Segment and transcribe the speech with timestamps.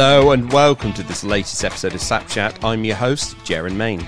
[0.00, 2.64] Hello and welcome to this latest episode of Sap Chat.
[2.64, 3.98] I'm your host, Jaron Main.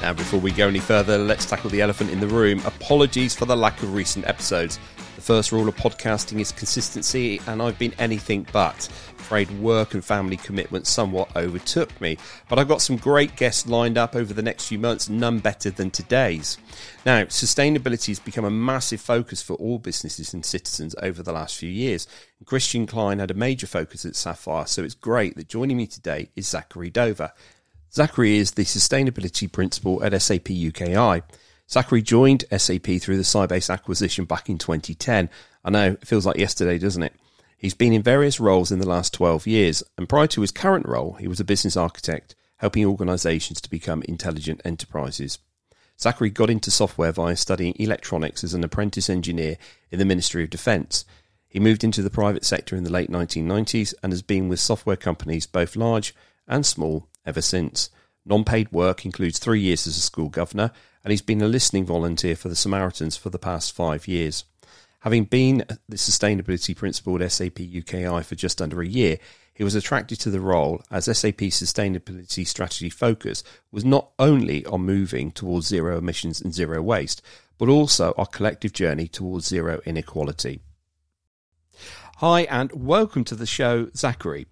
[0.00, 2.62] Now, before we go any further, let's tackle the elephant in the room.
[2.64, 4.78] Apologies for the lack of recent episodes.
[5.16, 8.86] The first rule of podcasting is consistency, and I've been anything but.
[9.18, 12.18] Afraid work and family commitments somewhat overtook me,
[12.50, 15.70] but I've got some great guests lined up over the next few months, none better
[15.70, 16.58] than today's.
[17.06, 21.56] Now, sustainability has become a massive focus for all businesses and citizens over the last
[21.56, 22.06] few years.
[22.44, 26.28] Christian Klein had a major focus at Sapphire, so it's great that joining me today
[26.36, 27.32] is Zachary Dover.
[27.90, 31.22] Zachary is the sustainability principal at SAP UKI.
[31.70, 35.28] Zachary joined SAP through the Sybase acquisition back in 2010.
[35.64, 37.14] I know, it feels like yesterday, doesn't it?
[37.58, 40.86] He's been in various roles in the last 12 years, and prior to his current
[40.86, 45.38] role, he was a business architect, helping organisations to become intelligent enterprises.
[45.98, 49.56] Zachary got into software via studying electronics as an apprentice engineer
[49.90, 51.04] in the Ministry of Defence.
[51.48, 54.96] He moved into the private sector in the late 1990s and has been with software
[54.96, 56.14] companies, both large
[56.46, 57.88] and small, ever since.
[58.26, 60.70] Non paid work includes three years as a school governor,
[61.06, 64.42] and he's been a listening volunteer for the Samaritans for the past five years.
[65.02, 69.18] Having been the sustainability principal at SAP UKI for just under a year,
[69.54, 74.80] he was attracted to the role as SAP's sustainability strategy focus was not only on
[74.80, 77.22] moving towards zero emissions and zero waste,
[77.56, 80.60] but also our collective journey towards zero inequality.
[82.16, 84.46] Hi, and welcome to the show, Zachary.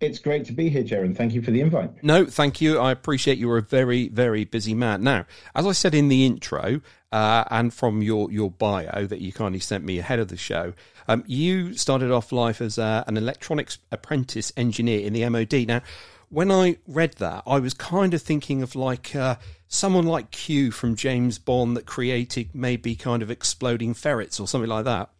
[0.00, 1.16] It's great to be here, Jaron.
[1.16, 2.04] Thank you for the invite.
[2.04, 2.78] No, thank you.
[2.78, 5.02] I appreciate you're a very, very busy man.
[5.02, 9.32] Now, as I said in the intro, uh, and from your, your bio that you
[9.32, 10.74] kindly sent me ahead of the show,
[11.08, 15.66] um, you started off life as uh, an electronics apprentice engineer in the MOD.
[15.66, 15.82] Now,
[16.28, 20.70] when I read that, I was kind of thinking of like uh, someone like Q
[20.70, 25.10] from James Bond that created maybe kind of exploding ferrets or something like that.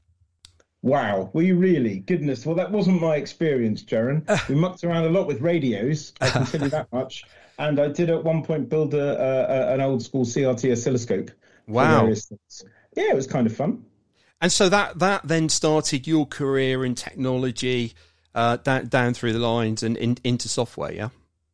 [0.83, 1.99] Wow, were you really?
[2.01, 4.23] Goodness, well, that wasn't my experience, Jaron.
[4.49, 7.25] we mucked around a lot with radios, I can tell you that much.
[7.59, 11.33] And I did at one point build a, a, an old school CRT oscilloscope.
[11.67, 12.07] Wow.
[12.07, 13.85] Yeah, it was kind of fun.
[14.41, 17.95] And so that that then started your career in technology
[18.35, 21.09] uh, down down through the lines and in, into software, yeah.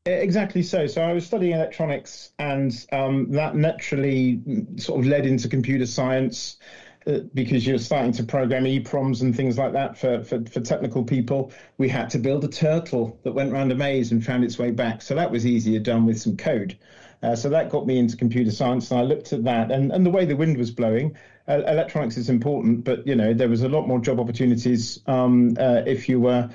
[0.07, 0.87] Exactly so.
[0.87, 4.43] So I was studying electronics, and um, that naturally
[4.77, 6.59] sort of led into computer science.
[7.07, 11.05] Uh, because you're starting to program EPROMs and things like that for, for, for, technical
[11.05, 14.59] people, we had to build a turtle that went around a maze and found its
[14.59, 15.03] way back.
[15.03, 16.79] So that was easier done with some code.
[17.23, 20.05] Uh, so that got me into computer science, and I looked at that and, and
[20.05, 21.15] the way the wind was blowing.
[21.47, 25.57] Uh, electronics is important, but you know there was a lot more job opportunities um,
[25.61, 26.49] uh, if you were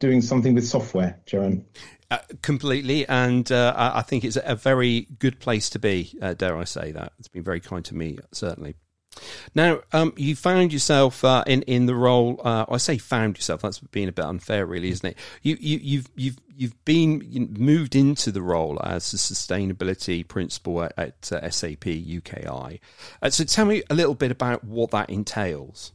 [0.00, 1.64] doing something with software, Jaron.
[2.10, 6.16] Uh, completely, and uh, I think it's a very good place to be.
[6.20, 7.12] Uh, dare I say that?
[7.18, 8.76] It's been very kind to me, certainly.
[9.54, 12.40] Now, um, you found yourself uh, in in the role.
[12.44, 13.62] Uh, I say found yourself.
[13.62, 15.16] That's being a bit unfair, really, isn't it?
[15.42, 20.92] You you you've you've you've been moved into the role as a sustainability principal at,
[20.96, 22.80] at uh, SAP UKI.
[23.22, 25.92] Uh, so, tell me a little bit about what that entails.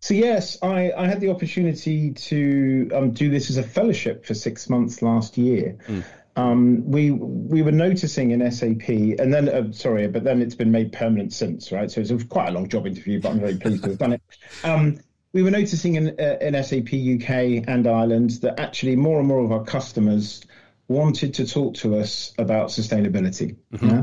[0.00, 4.34] So yes, I, I had the opportunity to um, do this as a fellowship for
[4.34, 5.78] six months last year.
[5.88, 6.04] Mm
[6.36, 10.72] um, we we were noticing in SAP, and then uh, sorry, but then it's been
[10.72, 11.90] made permanent since, right?
[11.90, 14.22] So it's quite a long job interview, but I'm very pleased to have done it.
[14.64, 14.98] Um,
[15.32, 19.44] we were noticing in uh, in SAP UK and Ireland that actually more and more
[19.44, 20.44] of our customers
[20.88, 23.56] wanted to talk to us about sustainability.
[23.72, 23.88] Mm-hmm.
[23.88, 24.02] Yeah?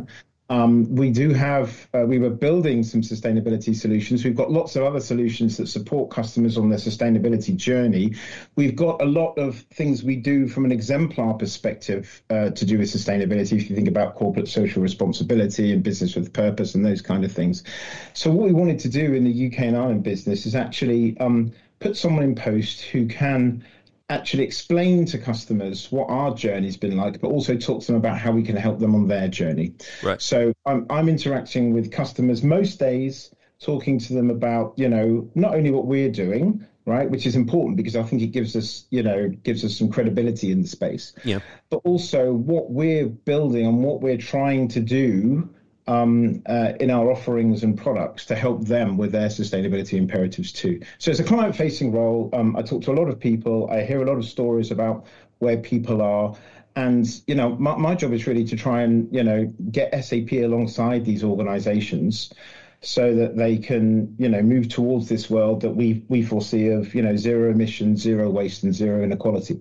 [0.52, 4.26] Um, we do have, uh, we were building some sustainability solutions.
[4.26, 8.16] We've got lots of other solutions that support customers on their sustainability journey.
[8.58, 12.78] We've got a lot of things we do from an exemplar perspective uh, to do
[12.78, 13.54] with sustainability.
[13.54, 17.32] If you think about corporate social responsibility and business with purpose and those kind of
[17.32, 17.64] things.
[18.12, 21.54] So, what we wanted to do in the UK and Ireland business is actually um,
[21.80, 23.64] put someone in post who can
[24.12, 28.18] actually explain to customers what our journey's been like, but also talk to them about
[28.18, 29.74] how we can help them on their journey.
[30.04, 30.22] Right.
[30.22, 35.56] So I'm, I'm interacting with customers most days, talking to them about, you know, not
[35.56, 39.02] only what we're doing, right, which is important because I think it gives us, you
[39.02, 41.14] know, gives us some credibility in the space.
[41.24, 41.40] Yeah.
[41.70, 45.50] But also what we're building and what we're trying to do
[45.92, 50.80] um, uh, in our offerings and products to help them with their sustainability imperatives too.
[51.00, 52.30] So it's a client facing role.
[52.34, 53.70] Um, I talk to a lot of people.
[53.70, 55.06] I hear a lot of stories about
[55.40, 56.36] where people are.
[56.76, 60.32] And, you know, my, my job is really to try and, you know, get SAP
[60.32, 62.34] alongside these organizations
[62.80, 66.96] so that they can, you know, move towards this world that we we foresee of,
[66.96, 69.60] you know, zero emissions, zero waste, and zero inequality.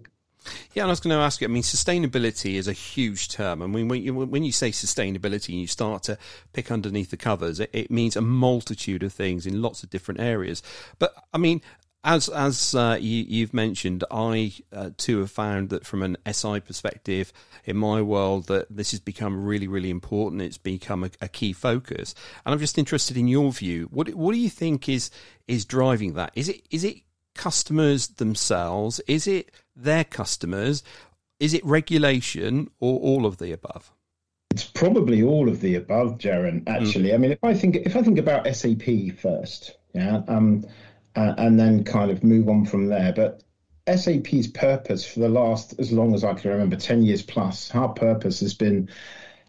[0.73, 1.47] Yeah, and I was going to ask you.
[1.47, 3.63] I mean, sustainability is a huge term.
[3.63, 6.19] I mean, when you, when you say sustainability and you start to
[6.53, 10.21] pick underneath the covers, it, it means a multitude of things in lots of different
[10.21, 10.63] areas.
[10.99, 11.61] But I mean,
[12.03, 16.61] as as uh, you, have mentioned, I uh, too have found that from an SI
[16.61, 17.33] perspective,
[17.65, 20.43] in my world, that this has become really, really important.
[20.43, 22.15] It's become a, a, key focus,
[22.45, 23.89] and I'm just interested in your view.
[23.91, 25.11] What what do you think is
[25.47, 26.33] is driving that?
[26.35, 27.03] Is it is it
[27.35, 29.01] customers themselves?
[29.07, 29.51] Is it
[29.83, 30.83] their customers?
[31.39, 33.93] Is it regulation, or all of the above?
[34.51, 36.69] It's probably all of the above, Jaron.
[36.69, 37.15] Actually, mm.
[37.15, 40.23] I mean, if I think if I think about SAP first, yeah.
[40.29, 40.67] Um,
[41.17, 43.13] uh, and then kind of move on from there.
[43.13, 43.43] But
[43.89, 47.89] SAP's purpose for the last, as long as I can remember, 10 years plus, our
[47.89, 48.89] purpose has been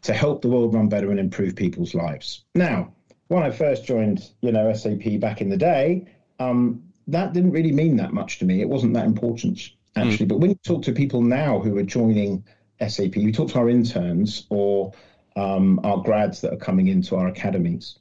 [0.04, 2.44] to help the world run better and improve people's lives.
[2.56, 2.94] Now,
[3.28, 6.08] when I first joined, you know, SAP back in the day,
[6.40, 8.62] um, that didn't really mean that much to me.
[8.62, 9.60] It wasn't that important,
[9.96, 10.26] actually.
[10.26, 10.30] Mm.
[10.30, 12.46] But when you talk to people now who are joining
[12.86, 14.94] SAP, you talk to our interns or
[15.36, 18.00] um, our grads that are coming into our academies,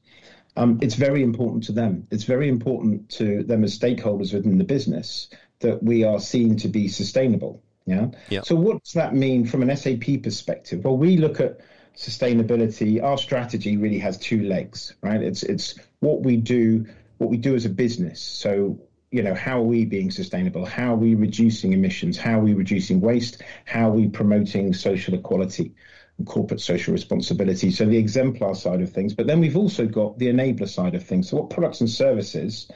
[0.56, 2.06] um, it's very important to them.
[2.10, 5.28] It's very important to them as stakeholders within the business
[5.60, 7.62] that we are seen to be sustainable.
[7.86, 8.08] Yeah.
[8.28, 8.42] yeah.
[8.42, 10.84] So what does that mean from an SAP perspective?
[10.84, 11.60] Well, we look at
[11.96, 13.02] sustainability.
[13.02, 15.20] Our strategy really has two legs, right?
[15.22, 16.86] It's it's what we do,
[17.18, 18.20] what we do as a business.
[18.20, 20.64] So you know, how are we being sustainable?
[20.64, 22.16] How are we reducing emissions?
[22.16, 23.42] How are we reducing waste?
[23.64, 25.74] How are we promoting social equality?
[26.18, 27.70] and corporate social responsibility.
[27.70, 29.14] So the exemplar side of things.
[29.14, 31.30] But then we've also got the enabler side of things.
[31.30, 32.70] So what products and services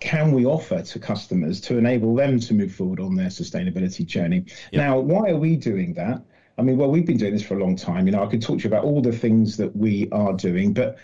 [0.00, 4.46] can we offer to customers to enable them to move forward on their sustainability journey?
[4.72, 4.80] Yep.
[4.80, 6.22] Now, why are we doing that?
[6.56, 8.06] I mean, well, we've been doing this for a long time.
[8.06, 10.72] You know, I could talk to you about all the things that we are doing,
[10.72, 10.98] but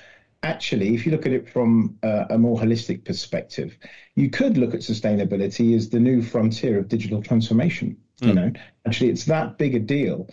[0.44, 3.76] actually, if you look at it from a, a more holistic perspective,
[4.14, 7.96] you could look at sustainability as the new frontier of digital transformation.
[8.20, 8.26] Mm.
[8.26, 8.34] You hmm.
[8.36, 8.52] know,
[8.86, 10.28] actually, it's that big a deal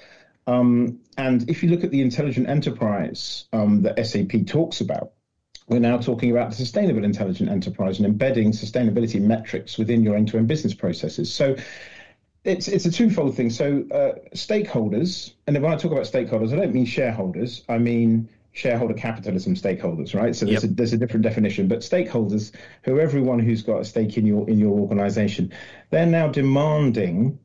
[0.47, 5.11] um, and if you look at the intelligent enterprise um, that SAP talks about,
[5.67, 10.47] we're now talking about the sustainable intelligent enterprise and embedding sustainability metrics within your end-to-end
[10.47, 11.33] business processes.
[11.33, 11.55] So
[12.43, 13.51] it's it's a twofold thing.
[13.51, 17.63] So uh, stakeholders, and when I talk about stakeholders, I don't mean shareholders.
[17.69, 20.35] I mean shareholder capitalism stakeholders, right?
[20.35, 20.71] So there's, yep.
[20.71, 22.53] a, there's a different definition, but stakeholders,
[22.83, 25.53] who everyone who's got a stake in your in your organization,
[25.89, 27.39] they're now demanding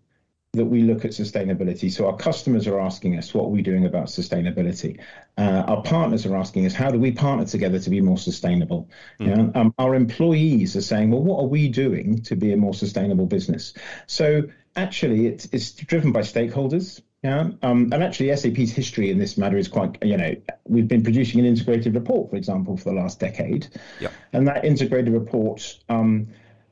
[0.53, 1.93] that we look at sustainability.
[1.93, 5.01] So our customers are asking us, what are we doing about sustainability?
[5.37, 8.89] Uh, our partners are asking us, how do we partner together to be more sustainable?
[9.21, 9.27] Mm.
[9.27, 12.57] You know, um, our employees are saying, well, what are we doing to be a
[12.57, 13.75] more sustainable business?
[14.07, 14.45] So
[14.75, 17.03] actually, it's, it's driven by stakeholders.
[17.23, 19.99] Yeah, um, and actually, SAP's history in this matter is quite.
[20.03, 23.69] You know, we've been producing an integrated report, for example, for the last decade,
[24.01, 24.11] yeah.
[24.33, 26.29] and that integrated report um,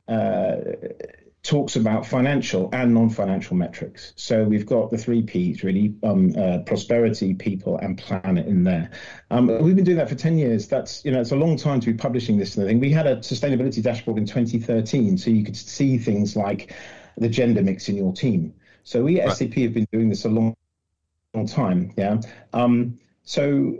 [0.07, 0.55] uh,
[1.41, 4.13] talks about financial and non-financial metrics.
[4.15, 8.91] So we've got the three P's really: um, uh, prosperity, people, and planet in there.
[9.31, 10.67] Um, we've been doing that for ten years.
[10.67, 12.79] That's you know it's a long time to be publishing this thing.
[12.79, 16.73] We had a sustainability dashboard in 2013, so you could see things like
[17.17, 18.53] the gender mix in your team.
[18.85, 19.37] So we at right.
[19.37, 20.55] SAP have been doing this a long,
[21.33, 21.91] long time.
[21.97, 22.21] Yeah.
[22.53, 23.79] Um, so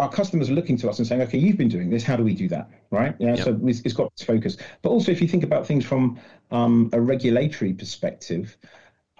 [0.00, 2.02] our customers are looking to us and saying, okay, you've been doing this.
[2.02, 2.68] How do we do that?
[2.90, 3.14] Right.
[3.20, 3.36] Yeah.
[3.36, 3.44] Yep.
[3.44, 4.56] So it's, it's got this focus.
[4.82, 6.18] But also, if you think about things from
[6.50, 8.58] um, a regulatory perspective,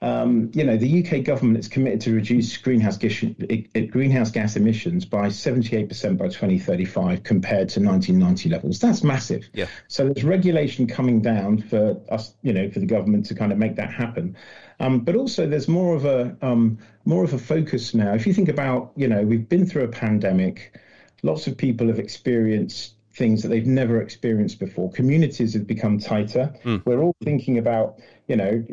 [0.04, 3.24] um, you know, the UK government is committed to reduce greenhouse gas,
[3.88, 8.78] greenhouse gas emissions by 78% by 2035 compared to 1990 levels.
[8.80, 9.48] That's massive.
[9.54, 9.66] Yeah.
[9.88, 13.56] So there's regulation coming down for us, you know, for the government to kind of
[13.56, 14.36] make that happen.
[14.78, 18.12] Um, but also, there's more of a um, more of a focus now.
[18.12, 20.78] If you think about, you know, we've been through a pandemic.
[21.22, 24.90] Lots of people have experienced things that they've never experienced before.
[24.90, 26.52] Communities have become tighter.
[26.64, 26.82] Mm.
[26.84, 28.64] We're all thinking about, you know,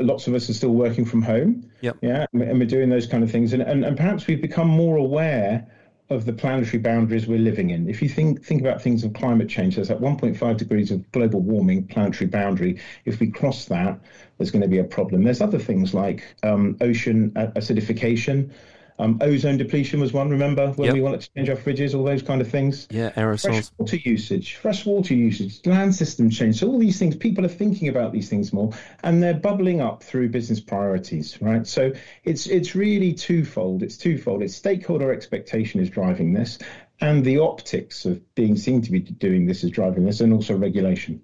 [0.00, 1.70] lots of us are still working from home.
[1.82, 1.98] Yep.
[2.00, 4.96] Yeah, and we're doing those kind of things, and, and and perhaps we've become more
[4.96, 5.68] aware
[6.10, 7.88] of the planetary boundaries we're living in.
[7.88, 11.40] If you think think about things of climate change, there's that 1.5 degrees of global
[11.40, 12.80] warming planetary boundary.
[13.04, 14.00] If we cross that,
[14.38, 15.24] there's going to be a problem.
[15.24, 18.52] There's other things like um, ocean acidification.
[19.00, 20.30] Um, ozone depletion was one.
[20.30, 20.94] Remember when yep.
[20.94, 22.88] we wanted to change our fridges, all those kind of things.
[22.90, 23.42] Yeah, aerosols.
[23.42, 26.58] Fresh water usage, fresh water usage, land system change.
[26.58, 28.72] So all these things, people are thinking about these things more,
[29.04, 31.66] and they're bubbling up through business priorities, right?
[31.66, 31.92] So
[32.24, 33.82] it's it's really twofold.
[33.82, 34.42] It's twofold.
[34.42, 36.58] It's stakeholder expectation is driving this,
[37.00, 40.56] and the optics of being seen to be doing this is driving this, and also
[40.56, 41.22] regulation.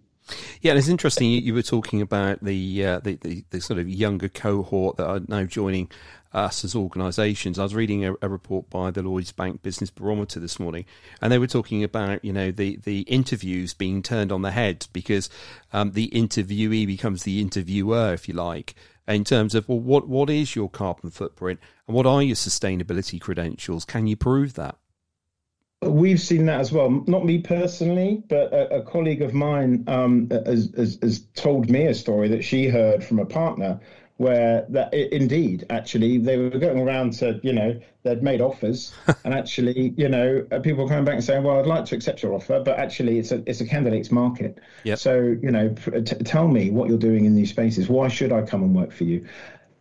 [0.62, 1.30] Yeah, and it's interesting.
[1.30, 5.06] You, you were talking about the, uh, the, the the sort of younger cohort that
[5.06, 5.90] are now joining
[6.34, 7.58] us as organisations.
[7.58, 10.84] I was reading a, a, report by the Lloyds Bank Business Barometer this morning,
[11.22, 14.86] and they were talking about you know the the interviews being turned on the head
[14.92, 15.30] because
[15.72, 18.74] um, the interviewee becomes the interviewer, if you like.
[19.06, 23.20] in terms of well, what what is your carbon footprint and what are your sustainability
[23.20, 23.84] credentials?
[23.84, 24.76] Can you prove that?
[25.82, 26.90] We've seen that as well.
[27.06, 31.86] Not me personally, but a, a colleague of mine um, has, has, has, told me
[31.86, 33.80] a story that she heard from a partner
[34.16, 38.94] where that indeed, actually, they were going around to, you know, they'd made offers,
[39.24, 41.96] and actually, you know, uh, people were coming back and saying, "Well, I'd like to
[41.96, 44.58] accept your offer, but actually, it's a it's a candidate's market.
[44.84, 44.98] Yep.
[44.98, 47.88] So, you know, t- tell me what you're doing in these spaces.
[47.88, 49.26] Why should I come and work for you?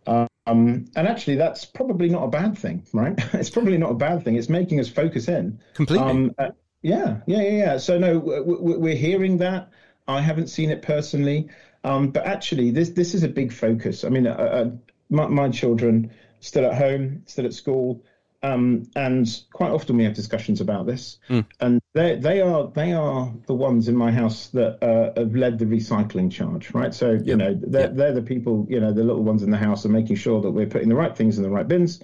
[0.06, 3.14] Um, and actually, that's probably not a bad thing, right?
[3.34, 4.36] it's probably not a bad thing.
[4.36, 6.06] It's making us focus in completely.
[6.06, 6.50] Um, uh,
[6.82, 7.78] yeah, yeah, yeah, yeah.
[7.78, 9.70] So no, we're hearing that.
[10.06, 11.48] I haven't seen it personally,
[11.84, 14.04] um, but actually, this this is a big focus.
[14.04, 14.70] I mean, uh, uh,
[15.10, 16.10] my, my children
[16.40, 18.02] still at home, still at school.
[18.42, 21.46] Um, and quite often we have discussions about this, mm.
[21.60, 25.58] and they they are they are the ones in my house that uh, have led
[25.58, 26.92] the recycling charge, right?
[26.92, 27.26] So yep.
[27.26, 27.94] you know they're yep.
[27.94, 30.50] they're the people, you know, the little ones in the house are making sure that
[30.50, 32.02] we're putting the right things in the right bins,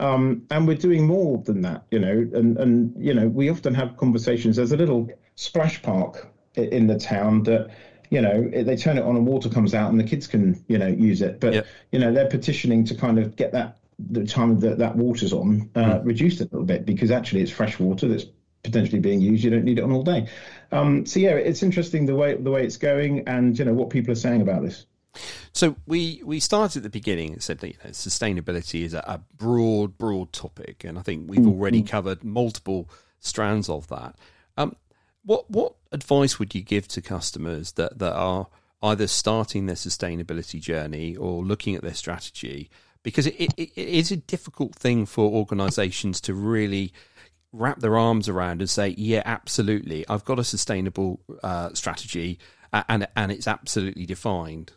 [0.00, 3.74] um, and we're doing more than that, you know, and and you know we often
[3.74, 4.56] have conversations.
[4.56, 7.68] There's a little splash park in the town that
[8.10, 10.78] you know they turn it on and water comes out and the kids can you
[10.78, 11.66] know use it but yep.
[11.92, 15.70] you know they're petitioning to kind of get that the time that that water's on
[15.74, 16.04] uh, mm.
[16.04, 18.26] reduced a little bit because actually it's fresh water that's
[18.64, 19.44] potentially being used.
[19.44, 20.26] You don't need it on all day.
[20.72, 23.90] Um, so yeah, it's interesting the way the way it's going, and you know what
[23.90, 24.86] people are saying about this.
[25.52, 29.04] So we we started at the beginning and said that you know, sustainability is a,
[29.06, 31.52] a, broad broad topic, and I think we've mm.
[31.52, 31.88] already mm.
[31.88, 34.16] covered multiple strands of that.
[34.56, 34.74] Um,
[35.24, 38.48] what what advice would you give to customers that that are
[38.82, 42.70] either starting their sustainability journey or looking at their strategy
[43.02, 46.92] because it, it, it is a difficult thing for organizations to really
[47.52, 52.38] wrap their arms around and say, yeah, absolutely, I've got a sustainable uh, strategy
[52.88, 54.72] and and it's absolutely defined.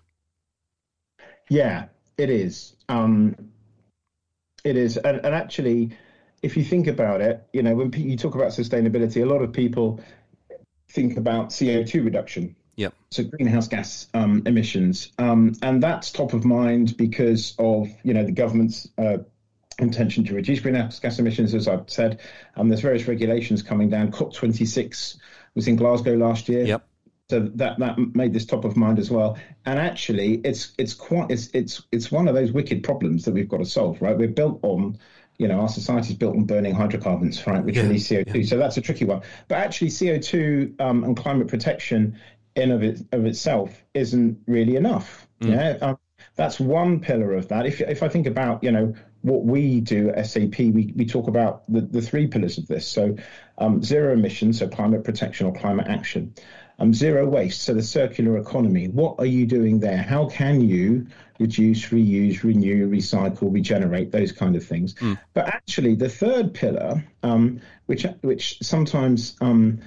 [1.49, 1.85] Yeah,
[2.17, 2.75] it is.
[2.89, 3.35] Um,
[4.63, 5.97] it is, and, and actually,
[6.43, 9.51] if you think about it, you know, when you talk about sustainability, a lot of
[9.51, 9.99] people
[10.89, 12.93] think about CO two reduction Yep.
[13.09, 18.23] So greenhouse gas um, emissions, um, and that's top of mind because of you know
[18.23, 19.17] the government's uh,
[19.79, 21.55] intention to reduce greenhouse gas emissions.
[21.55, 22.19] As I've said,
[22.55, 24.11] and there's various regulations coming down.
[24.11, 25.17] COP26
[25.55, 26.65] was in Glasgow last year.
[26.65, 26.87] Yep.
[27.31, 29.39] So that that made this top of mind as well.
[29.65, 33.49] And actually, it's it's quite it's it's it's one of those wicked problems that we've
[33.49, 34.03] got to solve.
[34.03, 34.99] Right, we're built on
[35.37, 38.35] you know, our society is built on burning hydrocarbons, right, which yeah, release CO2.
[38.35, 38.45] Yeah.
[38.45, 39.21] So that's a tricky one.
[39.47, 42.19] But actually, CO2 um, and climate protection
[42.55, 45.27] in of it of itself isn't really enough.
[45.41, 45.49] Mm.
[45.51, 45.99] Yeah, um,
[46.35, 47.65] that's one pillar of that.
[47.65, 51.27] If if I think about you know what we do at SAP, we, we talk
[51.27, 52.87] about the, the three pillars of this.
[52.87, 53.17] So
[53.57, 56.33] um, zero emissions, so climate protection or climate action.
[56.79, 58.87] Um, zero waste, so the circular economy.
[58.87, 59.97] What are you doing there?
[59.97, 61.07] How can you
[61.39, 64.93] reduce, reuse, renew, recycle, regenerate, those kind of things?
[64.95, 65.19] Mm.
[65.33, 69.79] But actually, the third pillar, um, which which sometimes um,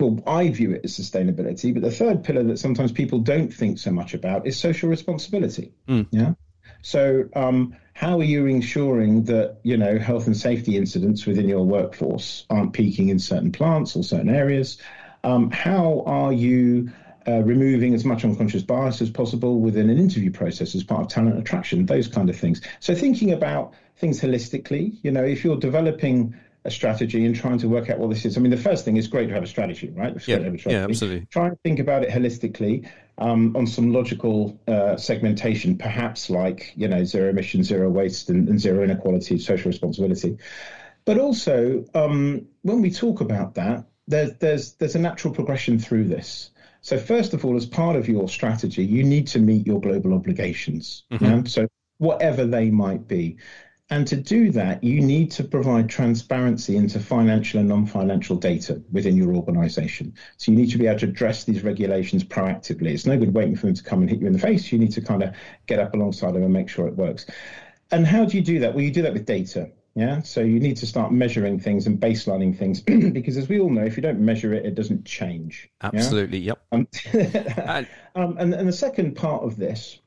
[0.00, 3.78] well, I view it as sustainability, but the third pillar that sometimes people don't think
[3.78, 5.72] so much about is social responsibility.
[5.88, 6.06] Mm.
[6.10, 6.34] Yeah.
[6.82, 11.64] So, um, how are you ensuring that you know health and safety incidents within your
[11.64, 14.78] workforce aren't peaking in certain plants or certain areas?
[15.22, 16.90] Um, how are you
[17.26, 21.08] uh, removing as much unconscious bias as possible within an interview process as part of
[21.08, 21.86] talent attraction?
[21.86, 22.60] Those kind of things.
[22.80, 27.68] So, thinking about things holistically, you know, if you're developing a strategy and trying to
[27.68, 28.38] work out what this is.
[28.38, 30.14] I mean, the first thing is great to have a strategy, right?
[30.14, 30.70] Yeah, strategy.
[30.70, 31.26] yeah, absolutely.
[31.26, 32.88] Try and think about it holistically
[33.18, 38.48] um, on some logical uh, segmentation, perhaps like you know zero emission, zero waste, and,
[38.48, 40.38] and zero inequality, social responsibility.
[41.04, 46.04] But also, um, when we talk about that, there's there's there's a natural progression through
[46.04, 46.50] this.
[46.84, 50.12] So first of all, as part of your strategy, you need to meet your global
[50.12, 51.04] obligations.
[51.10, 51.46] Mm-hmm.
[51.46, 53.38] So whatever they might be.
[53.88, 58.82] And to do that, you need to provide transparency into financial and non financial data
[58.92, 60.12] within your organization.
[60.36, 62.88] So you need to be able to address these regulations proactively.
[62.88, 64.70] It's no good waiting for them to come and hit you in the face.
[64.70, 65.34] You need to kind of
[65.66, 67.24] get up alongside them and make sure it works.
[67.92, 68.74] And how do you do that?
[68.74, 69.70] Well, you do that with data.
[69.94, 70.22] Yeah.
[70.22, 72.80] So you need to start measuring things and baselining things
[73.12, 75.70] because, as we all know, if you don't measure it, it doesn't change.
[75.82, 76.38] Absolutely.
[76.38, 76.54] Yeah?
[76.72, 76.86] Yep.
[77.14, 77.86] Um,
[78.16, 80.00] um, and, and the second part of this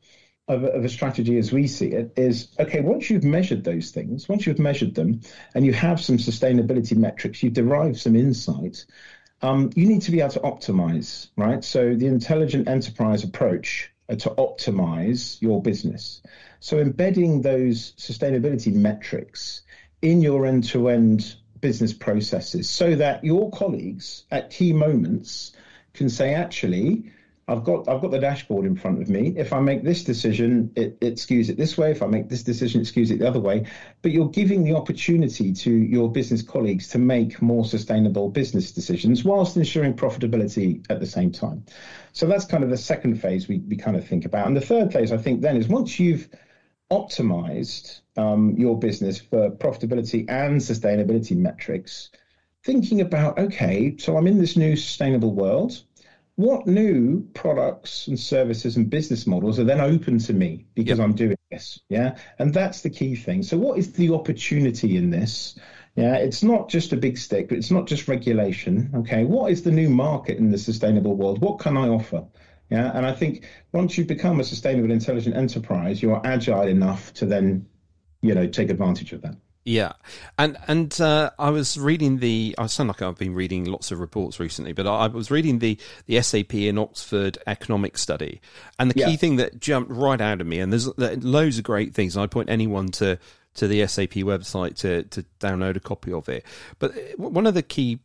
[0.48, 3.92] of a, of a, strategy as we see it is okay once you've measured those
[3.92, 5.20] things once you've measured them
[5.54, 8.86] and you have some sustainability metrics you derive some insight
[9.42, 14.16] um, you need to be able to optimize right so the intelligent enterprise approach uh,
[14.16, 16.22] to optimize your business
[16.60, 19.64] so embedding those sustainability metrics
[20.02, 25.54] in your end-to-end business processes so that your colleagues at key moments
[25.94, 27.12] can say actually
[27.50, 29.34] I've got I've got the dashboard in front of me.
[29.38, 31.92] If I make this decision, it, it skews it this way.
[31.92, 33.66] If I make this decision, it skews it the other way.
[34.02, 39.24] But you're giving the opportunity to your business colleagues to make more sustainable business decisions
[39.24, 41.64] whilst ensuring profitability at the same time.
[42.12, 44.48] So that's kind of the second phase we, we kind of think about.
[44.48, 46.28] And the third phase, I think, then is once you've
[46.92, 52.10] optimized um, your business for profitability and sustainability metrics,
[52.64, 55.84] thinking about okay, so I'm in this new sustainable world
[56.38, 61.06] what new products and services and business models are then open to me because yep.
[61.06, 61.80] I'm doing this?
[61.90, 62.18] Yeah.
[62.38, 63.42] And that's the key thing.
[63.42, 65.58] So, what is the opportunity in this?
[65.96, 68.92] Yeah, it's not just a big stick, but it's not just regulation.
[68.98, 71.42] Okay, what is the new market in the sustainable world?
[71.42, 72.28] What can I offer?
[72.70, 77.26] Yeah, and I think once you become a sustainable, intelligent enterprise, you're agile enough to
[77.26, 77.66] then,
[78.22, 79.36] you know, take advantage of that.
[79.64, 79.94] Yeah,
[80.38, 82.56] and and uh, I was reading the.
[82.58, 85.78] I sound like I've been reading lots of reports recently, but I, was reading the
[86.06, 88.40] the SAP in Oxford economic study,
[88.80, 89.16] and the key yeah.
[89.18, 92.16] thing that jumped right out of me, and there's loads of great things.
[92.16, 93.20] I point anyone to
[93.56, 96.46] to the SAP website to to download a copy of it.
[96.80, 98.00] But uh, one of the key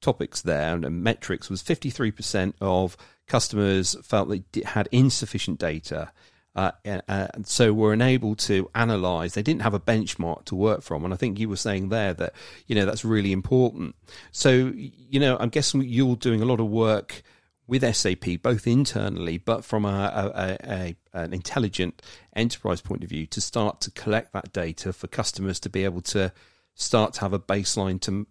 [0.00, 6.12] topics there and metrics was 53% of customers felt they had insufficient data
[6.54, 6.72] uh,
[7.08, 9.34] uh, so we're unable to analyze.
[9.34, 12.12] They didn't have a benchmark to work from, and I think you were saying there
[12.14, 12.34] that
[12.66, 13.94] you know that's really important.
[14.32, 17.22] So you know, I'm guessing you're doing a lot of work
[17.66, 19.88] with SAP, both internally, but from a,
[20.34, 22.02] a, a, an intelligent
[22.36, 26.02] enterprise point of view, to start to collect that data for customers to be able
[26.02, 26.32] to
[26.74, 28.26] start to have a baseline to,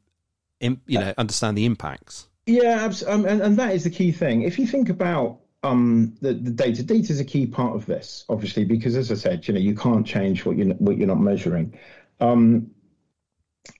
[0.59, 2.27] you know, understand the impacts.
[2.45, 4.41] Yeah, um, and, and that is the key thing.
[4.41, 6.83] If you think about um, the, the data.
[6.83, 9.75] Data is a key part of this, obviously, because as I said, you know, you
[9.75, 11.77] can't change what you what you're not measuring,
[12.19, 12.71] um,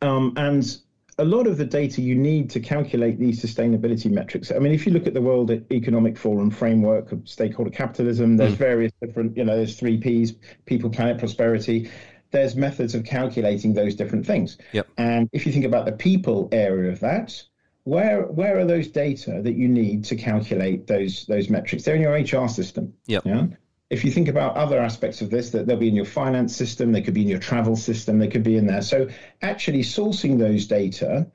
[0.01, 0.77] um, and
[1.18, 4.51] a lot of the data you need to calculate these sustainability metrics.
[4.51, 8.54] I mean, if you look at the World Economic Forum framework of stakeholder capitalism, there's
[8.54, 8.58] mm.
[8.58, 10.34] various different, you know, there's three P's:
[10.65, 11.89] people, planet, prosperity.
[12.30, 14.58] There's methods of calculating those different things.
[14.71, 14.88] Yep.
[14.97, 17.43] And if you think about the people area of that,
[17.91, 21.84] where where are those data that you need to calculate those those metrics?
[21.84, 22.93] They're in your HR system.
[23.08, 23.25] Yep.
[23.25, 23.47] Yeah.
[23.89, 26.93] If you think about other aspects of this, that they'll be in your finance system,
[26.93, 28.82] they could be in your travel system, they could be in there.
[28.82, 29.10] So
[29.41, 31.30] actually sourcing those data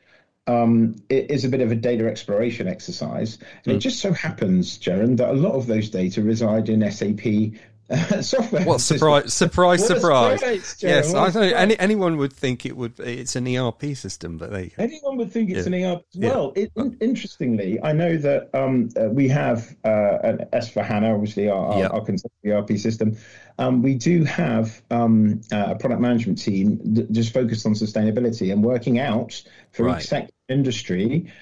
[0.47, 3.37] um, is a bit of a data exploration exercise.
[3.67, 3.77] And mm.
[3.77, 7.61] it just so happens, Jaron, that a lot of those data reside in SAP
[8.21, 8.65] software.
[8.65, 9.33] What surprise!
[9.33, 9.81] Surprise!
[9.81, 10.41] What surprise!
[10.41, 11.53] surprise yes, I don't.
[11.53, 12.99] Any, anyone would think it would.
[12.99, 14.73] It's an ERP system, but they.
[14.77, 15.77] Anyone would think it's yeah.
[15.77, 16.05] an ERP.
[16.17, 16.67] Well, yeah.
[16.75, 21.87] it, interestingly, I know that um, uh, we have uh, an S/4HANA, obviously our, yeah.
[21.89, 23.17] our, our ERP system.
[23.59, 28.53] Um, we do have um, uh, a product management team that just focused on sustainability
[28.53, 30.01] and working out for right.
[30.01, 31.33] each sector industry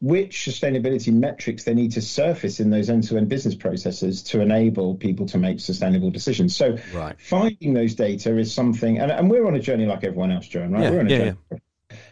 [0.00, 5.26] which sustainability metrics they need to surface in those end-to-end business processes to enable people
[5.26, 6.56] to make sustainable decisions.
[6.56, 7.16] So right.
[7.20, 10.72] finding those data is something, and, and, we're on a journey like everyone else, Jaron,
[10.72, 10.84] right?
[10.84, 11.36] Yeah, we're on a yeah, journey.
[11.52, 11.58] Yeah.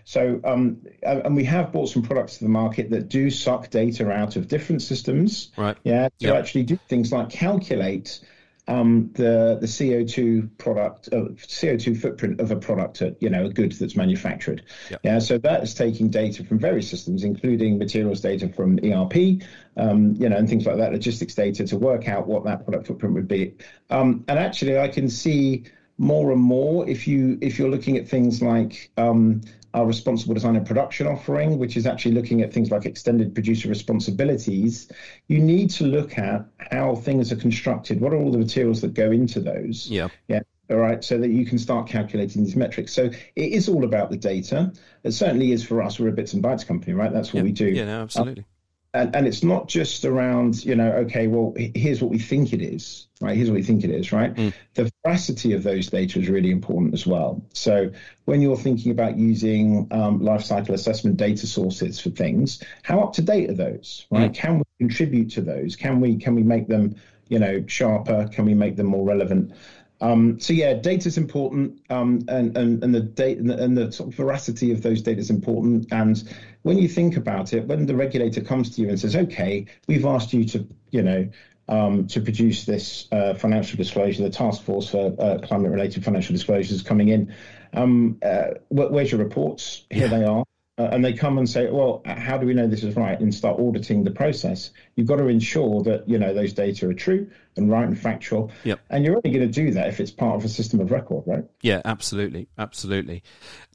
[0.04, 4.10] So, um, and we have brought some products to the market that do suck data
[4.10, 5.52] out of different systems.
[5.56, 5.76] Right.
[5.84, 6.08] Yeah.
[6.08, 6.36] To yep.
[6.36, 8.20] actually do things like calculate
[8.68, 13.48] um, the the CO2 product uh, CO2 footprint of a product, at, you know, a
[13.48, 14.62] good that's manufactured.
[14.90, 15.00] Yep.
[15.02, 19.42] Yeah, so that is taking data from various systems, including materials data from ERP,
[19.76, 22.86] um, you know, and things like that, logistics data to work out what that product
[22.86, 23.54] footprint would be.
[23.90, 25.64] Um, and actually, I can see
[25.96, 29.40] more and more if you if you're looking at things like um,
[29.78, 33.68] our responsible design and production offering, which is actually looking at things like extended producer
[33.68, 34.90] responsibilities,
[35.28, 38.00] you need to look at how things are constructed.
[38.00, 39.88] What are all the materials that go into those?
[39.88, 40.08] Yeah.
[40.26, 40.40] Yeah.
[40.68, 42.92] All right, so that you can start calculating these metrics.
[42.92, 44.72] So it is all about the data.
[45.02, 45.98] It certainly is for us.
[45.98, 47.10] We're a bits and bytes company, right?
[47.10, 47.44] That's what yeah.
[47.44, 47.68] we do.
[47.68, 48.42] Yeah, no, absolutely.
[48.42, 48.57] Um,
[48.94, 52.62] and, and it's not just around you know okay well here's what we think it
[52.62, 53.36] is right?
[53.36, 54.34] Here's what we think it is right?
[54.34, 54.54] Mm.
[54.74, 57.42] the veracity of those data is really important as well.
[57.52, 57.90] So
[58.26, 63.14] when you're thinking about using um, life cycle assessment data sources for things how up
[63.14, 64.30] to date are those right?
[64.30, 64.34] Mm.
[64.34, 65.76] can we contribute to those?
[65.76, 66.96] Can we can we make them
[67.28, 68.28] you know sharper?
[68.28, 69.52] Can we make them more relevant
[70.00, 73.76] um, so yeah, data is important, um, and, and and the data and the, and
[73.76, 75.88] the sort of veracity of those data is important.
[75.90, 76.22] And
[76.62, 80.04] when you think about it, when the regulator comes to you and says, "Okay, we've
[80.04, 81.28] asked you to, you know,
[81.68, 86.82] um, to produce this uh, financial disclosure," the task force for uh, climate-related financial disclosures
[86.82, 87.34] coming in.
[87.72, 89.84] Um, uh, where's your reports?
[89.90, 90.18] Here yeah.
[90.18, 90.44] they are
[90.78, 93.18] uh, and they come and say, well, how do we know this is right?
[93.18, 94.70] And start auditing the process.
[94.94, 98.50] You've got to ensure that you know those data are true and right and factual.
[98.64, 98.80] Yep.
[98.90, 101.24] And you're only going to do that if it's part of a system of record,
[101.26, 101.44] right?
[101.62, 103.22] Yeah, absolutely, absolutely.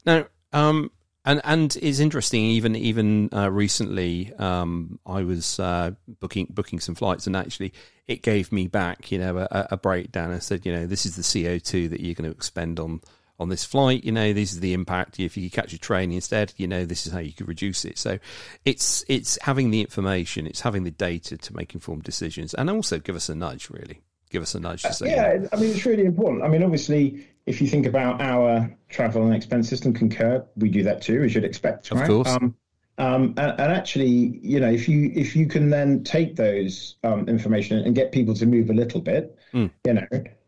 [0.06, 0.90] Now, um,
[1.26, 2.44] And and it's interesting.
[2.44, 7.72] Even even uh, recently, um, I was uh, booking booking some flights, and actually,
[8.06, 10.32] it gave me back, you know, a, a breakdown.
[10.32, 13.00] I said, you know, this is the CO two that you're going to expend on
[13.38, 14.04] on this flight.
[14.04, 15.20] You know, this is the impact.
[15.20, 17.98] If you catch a train instead, you know, this is how you could reduce it.
[17.98, 18.18] So,
[18.64, 22.98] it's it's having the information, it's having the data to make informed decisions, and also
[22.98, 23.70] give us a nudge.
[23.70, 25.46] Really, give us a nudge to say, yeah.
[25.52, 26.42] I mean, it's really important.
[26.42, 30.82] I mean, obviously if you think about our travel and expense system, Concur, we do
[30.84, 31.90] that too, as you'd expect.
[31.90, 32.06] Of right?
[32.06, 32.28] course.
[32.28, 32.56] Um,
[32.96, 37.28] um, and, and, actually, you know, if you if you can then take those um,
[37.28, 39.68] information and get people to move a little bit, mm.
[39.84, 40.06] you know,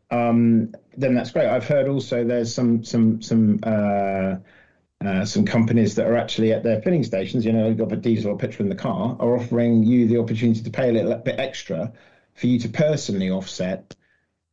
[0.09, 1.47] um, then that's great.
[1.47, 4.35] I've heard also there's some some some uh,
[5.05, 7.97] uh, some companies that are actually at their filling stations, you know, you've got a
[7.97, 11.15] diesel or petrol in the car, are offering you the opportunity to pay a little
[11.15, 11.91] bit extra
[12.33, 13.95] for you to personally offset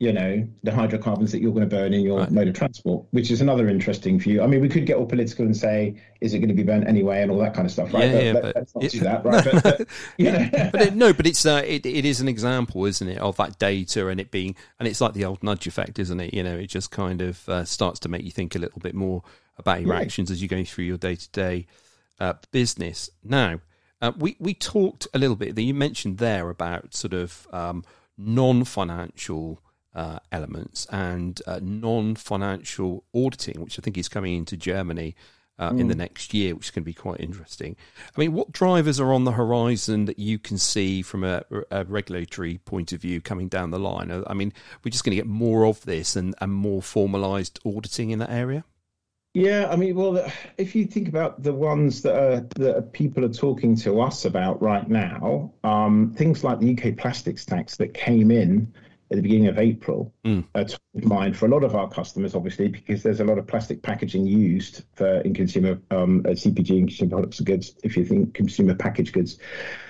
[0.00, 2.30] you know, the hydrocarbons that you're going to burn in your right.
[2.30, 4.42] mode of transport, which is another interesting view.
[4.42, 6.88] I mean, we could get all political and say, is it going to be burnt
[6.88, 8.10] anyway, and all that kind of stuff, right?
[8.10, 9.44] Yeah, but, yeah, let, us not do that, right?
[9.44, 10.30] but, but, you
[10.72, 13.58] but it, no, but it's uh, it, it is an example, isn't it, of that
[13.58, 16.34] data and it being, and it's like the old nudge effect, isn't it?
[16.34, 18.94] You know, it just kind of uh, starts to make you think a little bit
[18.94, 19.22] more
[19.58, 21.66] about your actions as you're going through your day to day
[22.50, 23.10] business.
[23.22, 23.60] Now,
[24.00, 25.54] uh, we we talked a little bit.
[25.54, 27.84] That you mentioned there about sort of um,
[28.18, 29.60] non financial
[29.94, 35.14] uh, elements and uh, non-financial auditing, which I think is coming into Germany
[35.58, 35.80] uh, mm.
[35.80, 35.98] in the mm.
[35.98, 37.76] next year, which is going to be quite interesting.
[38.16, 41.84] I mean, what drivers are on the horizon that you can see from a, a
[41.84, 44.24] regulatory point of view coming down the line?
[44.26, 44.52] I mean,
[44.82, 48.30] we're just going to get more of this and, and more formalised auditing in that
[48.30, 48.64] area.
[49.34, 50.24] Yeah, I mean, well,
[50.58, 54.62] if you think about the ones that are that people are talking to us about
[54.62, 58.72] right now, um, things like the UK plastics tax that came in
[59.10, 60.44] at the beginning of April mm.
[60.54, 63.38] uh, top of mind for a lot of our customers, obviously, because there's a lot
[63.38, 67.76] of plastic packaging used for in consumer um, uh, CPG and consumer products and goods.
[67.82, 69.38] If you think consumer packaged goods,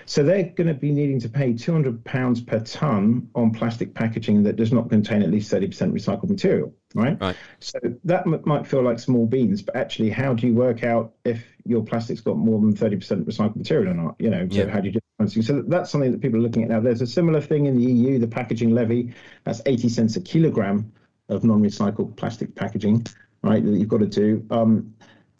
[0.06, 4.42] so they're going to be needing to pay 200 pounds per ton on plastic packaging
[4.42, 6.74] that does not contain at least 30% recycled material.
[6.94, 7.20] Right.
[7.20, 7.36] Right.
[7.60, 11.14] So that m- might feel like small beans, but actually, how do you work out
[11.24, 14.16] if your plastic's got more than 30% recycled material or not?
[14.18, 14.68] You know, so yeah.
[14.68, 16.80] how do you do so that's something that people are looking at now.
[16.80, 19.14] There's a similar thing in the EU, the packaging levy.
[19.44, 20.92] That's 80 cents a kilogram
[21.28, 23.06] of non-recycled plastic packaging,
[23.42, 23.64] right?
[23.64, 24.46] That you've got to do.
[24.50, 24.94] Um,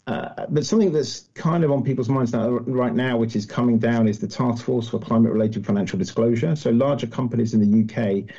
[0.07, 3.79] uh, but something that's kind of on people's minds now, right now, which is coming
[3.79, 6.55] down, is the task force for climate-related financial disclosure.
[6.57, 8.35] So larger companies in the UK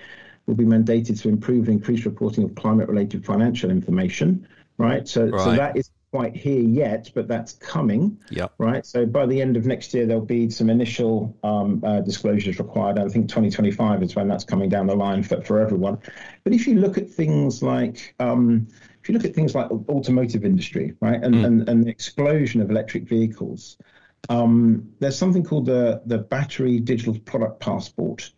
[0.46, 4.48] will be mandated to improve and increase reporting of climate-related financial information.
[4.78, 5.08] Right.
[5.08, 5.42] So, right.
[5.42, 8.18] so that is quite here yet, but that's coming.
[8.30, 8.48] Yeah.
[8.58, 8.86] Right.
[8.86, 12.98] So by the end of next year, there'll be some initial um, uh, disclosures required.
[12.98, 15.98] I think 2025 is when that's coming down the line for, for everyone.
[16.46, 18.68] But if you look at things like um,
[19.02, 21.46] if you look at things like automotive industry, right, and, mm.
[21.46, 23.76] and, and the explosion of electric vehicles,
[24.30, 28.32] um, there's something called the the battery digital product passport.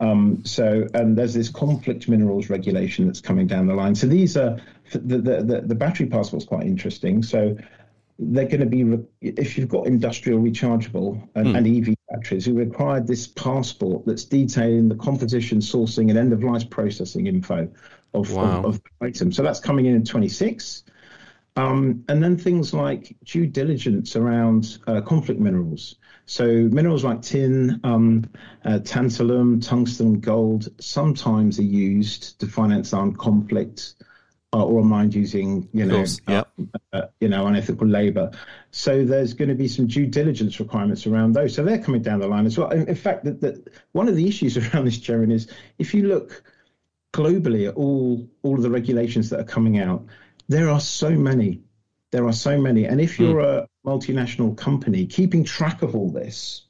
[0.00, 3.94] Um, so, and there's this conflict minerals regulation that's coming down the line.
[3.94, 4.60] So these are
[4.92, 7.22] the the, the, the battery passport's quite interesting.
[7.22, 7.56] So
[8.18, 11.56] they're going to be if you've got industrial rechargeable and, mm.
[11.56, 16.44] and EV batteries, you require this passport that's detailing the composition, sourcing, and end of
[16.44, 17.68] life processing info
[18.12, 18.58] of, wow.
[18.58, 19.36] of, of items.
[19.36, 20.84] So that's coming in in 26.
[21.56, 25.96] Um, and then things like due diligence around uh, conflict minerals.
[26.26, 28.24] So minerals like tin, um,
[28.64, 33.94] uh, tantalum, tungsten, gold sometimes are used to finance armed conflict
[34.54, 36.48] uh, or mined using, you know, yep.
[36.92, 38.30] uh, you know, unethical labour.
[38.70, 41.54] So there's going to be some due diligence requirements around those.
[41.54, 42.70] So they're coming down the line as well.
[42.70, 46.06] In, in fact, that, that one of the issues around this, Jeremy, is if you
[46.06, 46.42] look
[47.12, 50.04] globally at all all of the regulations that are coming out,
[50.48, 51.62] there are so many.
[52.12, 53.66] There are so many, and if you're mm.
[53.84, 56.62] Multinational company, keeping track of all this,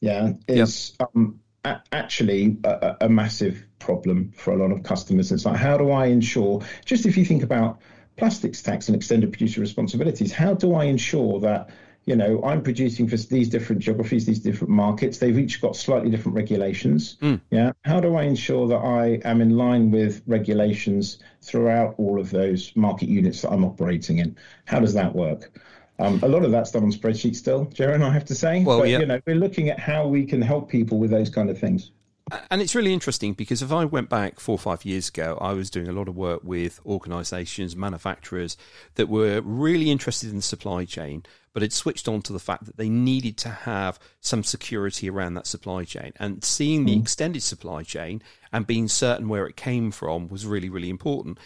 [0.00, 1.10] yeah, is yep.
[1.14, 5.32] um, a- actually a, a, massive problem for a lot of customers.
[5.32, 6.62] It's like, how do I ensure?
[6.84, 7.80] Just if you think about
[8.16, 11.70] plastics tax and extended producer responsibilities, how do I ensure that?
[12.04, 15.18] You know, I'm producing for these different geographies, these different markets.
[15.18, 17.16] They've each got slightly different regulations.
[17.20, 17.40] Mm.
[17.50, 17.72] Yeah.
[17.84, 22.70] How do I ensure that I am in line with regulations throughout all of those
[22.76, 24.36] market units that I'm operating in?
[24.66, 25.50] How does that work?
[25.98, 28.62] Um, a lot of that's done on spreadsheets still, Jaron, I have to say.
[28.62, 28.98] Well, but, yeah.
[28.98, 31.90] you know, we're looking at how we can help people with those kind of things.
[32.50, 35.52] And it's really interesting because if I went back four or five years ago, I
[35.52, 38.56] was doing a lot of work with organisations, manufacturers
[38.96, 42.64] that were really interested in the supply chain, but had switched on to the fact
[42.64, 46.12] that they needed to have some security around that supply chain.
[46.18, 47.02] And seeing the mm.
[47.02, 48.20] extended supply chain
[48.52, 51.38] and being certain where it came from was really, really important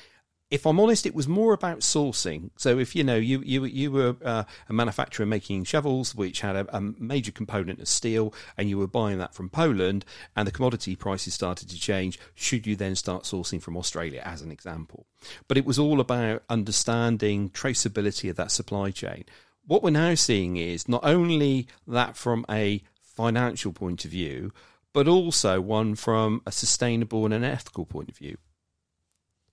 [0.51, 2.51] if I'm honest, it was more about sourcing.
[2.57, 6.57] So if you know you you you were uh, a manufacturer making shovels, which had
[6.57, 10.53] a, a, major component of steel, and you were buying that from Poland, and the
[10.53, 15.07] commodity prices started to change, should you then start sourcing from Australia, as an example?
[15.47, 19.25] But it was all about understanding traceability of that supply chain.
[19.67, 24.53] What we're now seeing is not only that from a financial point of view,
[24.93, 28.37] but also one from a sustainable and an ethical point of view.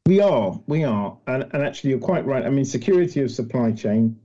[0.07, 2.45] We are, we are, and, and actually, you're quite right.
[2.45, 4.17] I mean, security of supply chain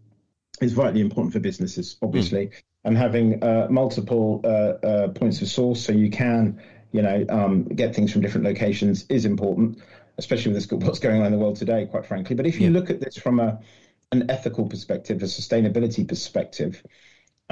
[0.60, 2.52] is vitally important for businesses, obviously, mm.
[2.84, 7.64] and having uh, multiple uh, uh, points of source so you can, you know, um,
[7.64, 9.82] get things from different locations is important,
[10.18, 12.36] especially with what's going on in the world today, quite frankly.
[12.36, 12.78] But if you yeah.
[12.78, 13.58] look at this from a
[14.12, 16.80] an ethical perspective, a sustainability perspective,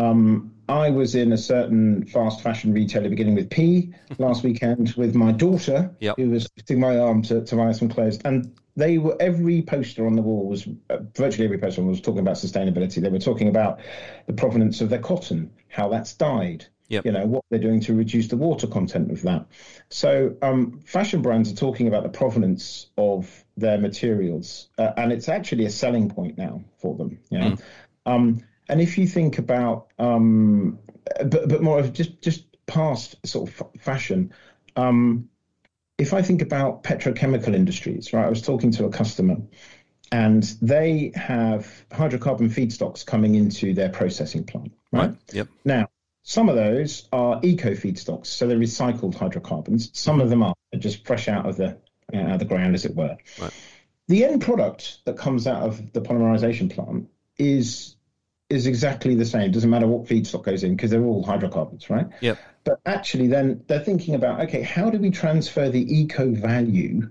[0.00, 5.14] um, I was in a certain fast fashion retailer beginning with P last weekend with
[5.14, 6.16] my daughter, yep.
[6.16, 8.18] who was twisting my arm to, to buy some clothes.
[8.24, 12.20] And they were every poster on the wall was uh, virtually every poster was talking
[12.20, 13.02] about sustainability.
[13.02, 13.80] They were talking about
[14.26, 17.04] the provenance of their cotton, how that's dyed, yep.
[17.04, 19.46] you know, what they're doing to reduce the water content of that.
[19.90, 25.28] So um, fashion brands are talking about the provenance of their materials, uh, and it's
[25.28, 27.18] actually a selling point now for them.
[27.28, 27.50] You know?
[27.50, 27.62] Mm.
[28.06, 30.78] Um, and if you think about, um,
[31.24, 34.32] but but more of just just past sort of fashion,
[34.76, 35.28] um,
[35.98, 38.24] if I think about petrochemical industries, right?
[38.24, 39.38] I was talking to a customer,
[40.12, 45.08] and they have hydrocarbon feedstocks coming into their processing plant, right?
[45.08, 45.16] right.
[45.32, 45.48] Yep.
[45.64, 45.88] Now,
[46.22, 49.90] some of those are eco feedstocks, so they're recycled hydrocarbons.
[49.98, 50.22] Some mm-hmm.
[50.22, 51.78] of them are just fresh out of the
[52.14, 53.16] out of the ground, as it were.
[53.40, 53.52] Right.
[54.06, 57.96] The end product that comes out of the polymerization plant is
[58.50, 59.52] is exactly the same.
[59.52, 62.08] Doesn't matter what feedstock goes in because they're all hydrocarbons, right?
[62.20, 62.38] Yep.
[62.64, 67.08] But actually, then they're thinking about okay, how do we transfer the eco value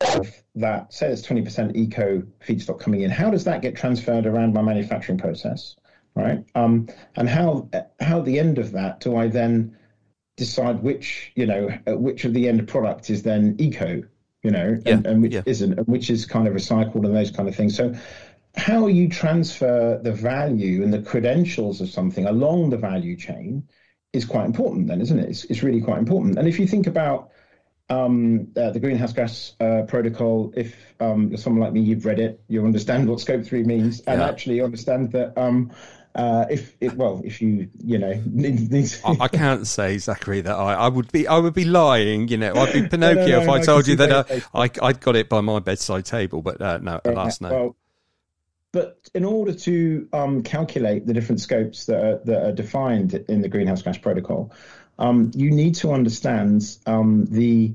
[0.00, 0.92] of that?
[0.92, 3.10] Say it's twenty percent eco feedstock coming in.
[3.10, 5.74] How does that get transferred around my manufacturing process,
[6.14, 6.44] right?
[6.54, 9.76] Um, and how how at the end of that do I then
[10.36, 14.02] decide which you know which of the end product is then eco
[14.46, 15.42] you know, yeah, and, and, which yeah.
[15.44, 17.76] isn't, and which is kind of recycled and those kind of things.
[17.76, 17.96] So
[18.56, 23.68] how you transfer the value and the credentials of something along the value chain
[24.12, 26.86] is quite important then isn't it it's, it's really quite important and if you think
[26.86, 27.30] about
[27.88, 32.18] um, uh, the greenhouse gas uh, protocol if um, you're someone like me you've read
[32.18, 34.28] it you understand what scope 3 means and yeah.
[34.28, 35.70] actually understand that um,
[36.16, 38.10] uh, if it, well, if you you know,
[39.04, 42.28] I, I, can't say Zachary that I, I would be I would be lying.
[42.28, 44.70] You know, I'd be Pinocchio no, no, no, if I told you that uh, I
[44.80, 46.40] I got it by my bedside table.
[46.40, 47.50] But uh, no, alas, no.
[47.50, 47.76] Well,
[48.76, 53.40] but in order to um, calculate the different scopes that are, that are defined in
[53.40, 54.52] the greenhouse gas protocol,
[54.98, 57.72] um, you need to understand um, the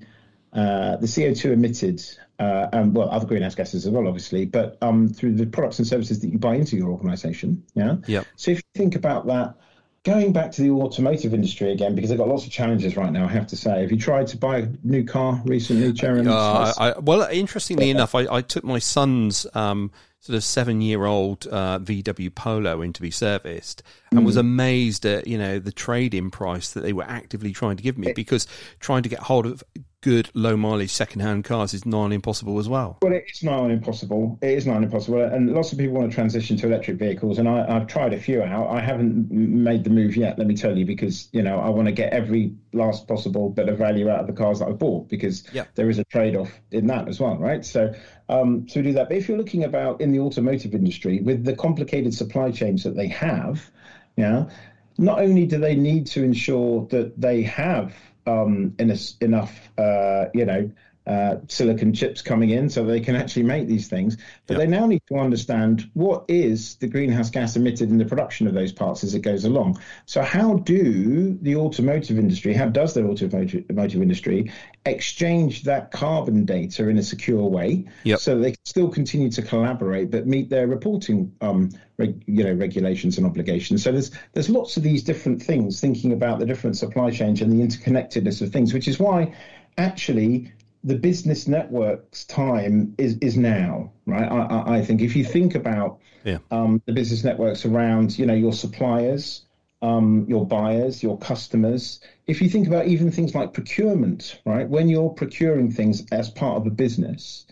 [0.53, 2.03] uh, the CO2 emitted,
[2.37, 5.87] uh, and well, other greenhouse gases as well, obviously, but um, through the products and
[5.87, 7.63] services that you buy into your organisation.
[7.73, 7.95] Yeah.
[8.05, 8.23] Yeah.
[8.35, 9.55] So if you think about that,
[10.03, 13.25] going back to the automotive industry again, because they've got lots of challenges right now,
[13.25, 13.81] I have to say.
[13.81, 16.27] Have you tried to buy a new car recently, Jaron?
[16.27, 17.95] Uh, I, well, interestingly yeah.
[17.95, 22.81] enough, I, I, took my son's um, sort of seven year old uh, VW Polo
[22.81, 23.81] in to be serviced
[24.11, 24.25] and mm.
[24.25, 27.83] was amazed at you know the trade in price that they were actively trying to
[27.83, 28.47] give me because
[28.79, 29.63] trying to get hold of
[30.01, 32.97] good low mileage second hand cars is non impossible as well.
[33.01, 34.37] Well, it is non impossible.
[34.41, 37.47] It is non impossible, and lots of people want to transition to electric vehicles, and
[37.47, 38.69] I, have tried a few out.
[38.69, 40.37] I haven't made the move yet.
[40.37, 43.69] Let me tell you, because you know I want to get every last possible bit
[43.69, 45.43] of value out of the cars that I've bought, because
[45.75, 47.63] there is a trade off in that as well, right?
[47.63, 47.93] So
[48.31, 49.09] um, to do that.
[49.09, 52.95] But if you're looking about in the automotive industry with the complicated supply chains that
[52.95, 53.69] they have,
[54.17, 54.49] yeah,
[54.97, 57.93] not only do they need to ensure that they have
[58.25, 60.71] um, enough, uh, you know,
[61.07, 64.17] uh, silicon chips coming in so they can actually make these things.
[64.45, 64.59] But yep.
[64.59, 68.53] they now need to understand what is the greenhouse gas emitted in the production of
[68.53, 69.81] those parts as it goes along.
[70.05, 73.65] So how do the automotive industry, how does the automotive,
[74.01, 74.51] industry
[74.85, 78.19] exchange that carbon data in a secure way yep.
[78.19, 82.53] so they can still continue to collaborate but meet their reporting um, reg, you know
[82.53, 86.75] regulations and obligations so there's there's lots of these different things thinking about the different
[86.75, 89.33] supply chains and the interconnectedness of things which is why
[89.77, 90.51] actually
[90.83, 94.31] the business network's time is is now, right?
[94.31, 96.39] I, I think if you think about yeah.
[96.49, 99.45] um, the business networks around, you know, your suppliers,
[99.81, 101.99] um, your buyers, your customers.
[102.27, 104.67] If you think about even things like procurement, right?
[104.67, 107.45] When you're procuring things as part of a business,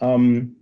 [0.00, 0.56] um,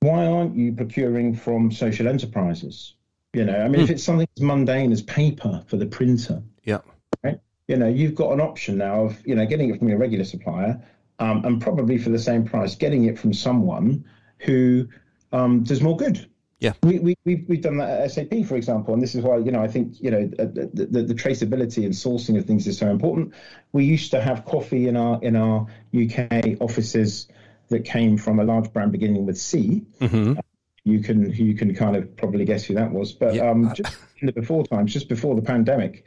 [0.00, 2.94] why aren't you procuring from social enterprises?
[3.32, 3.84] You know, I mean, mm.
[3.84, 3.94] if hmm.
[3.94, 6.78] it's something as mundane as paper for the printer, yeah,
[7.22, 7.38] right?
[7.68, 10.24] You know, you've got an option now of you know getting it from your regular
[10.24, 10.82] supplier
[11.18, 14.04] um, and probably for the same price, getting it from someone
[14.38, 14.88] who
[15.32, 16.28] um, does more good.
[16.58, 19.36] Yeah, we, we we've, we've done that at SAP, for example, and this is why
[19.36, 22.78] you know I think you know the, the, the, traceability and sourcing of things is
[22.78, 23.34] so important.
[23.72, 27.28] We used to have coffee in our in our UK offices
[27.68, 29.84] that came from a large brand beginning with C.
[30.00, 30.40] Mm-hmm.
[30.84, 33.50] You can you can kind of probably guess who that was, but yeah.
[33.50, 36.06] um, just in the before times, just before the pandemic,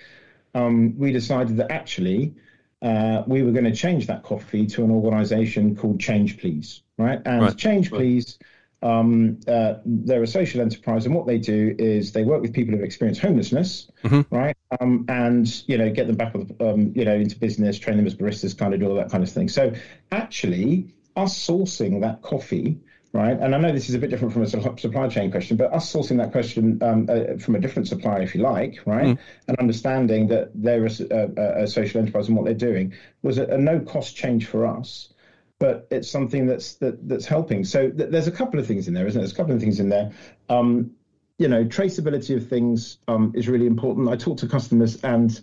[0.56, 2.34] um, we decided that actually
[2.82, 7.22] uh, we were going to change that coffee to an organisation called Change Please, right?
[7.26, 7.58] And right.
[7.58, 8.40] Change Please
[8.82, 12.74] um, uh, they're a social enterprise, and what they do is they work with people
[12.74, 14.34] who've experienced homelessness, mm-hmm.
[14.34, 14.56] right?
[14.80, 18.16] Um, and you know, get them back, um, you know, into business, train them as
[18.16, 19.50] baristas, kind of do all that kind of thing.
[19.50, 19.74] So
[20.12, 22.80] actually, us sourcing that coffee,
[23.14, 23.38] right?
[23.40, 25.92] And I know this is a bit different from a supply chain question, but us
[25.92, 29.20] sourcing that question um, uh, from a different supplier, if you like, right, mm.
[29.48, 33.46] and understanding that they're a, a, a, social enterprise and what they're doing was a,
[33.46, 35.14] a no cost change for us
[35.60, 37.66] but it's something that's that, that's helping.
[37.66, 39.26] So th- there's a couple of things in there, isn't there?
[39.26, 40.12] There's a couple of things in there.
[40.48, 40.92] Um,
[41.38, 44.10] you know, traceability of things um, is really important.
[44.10, 45.40] I talk to customers, and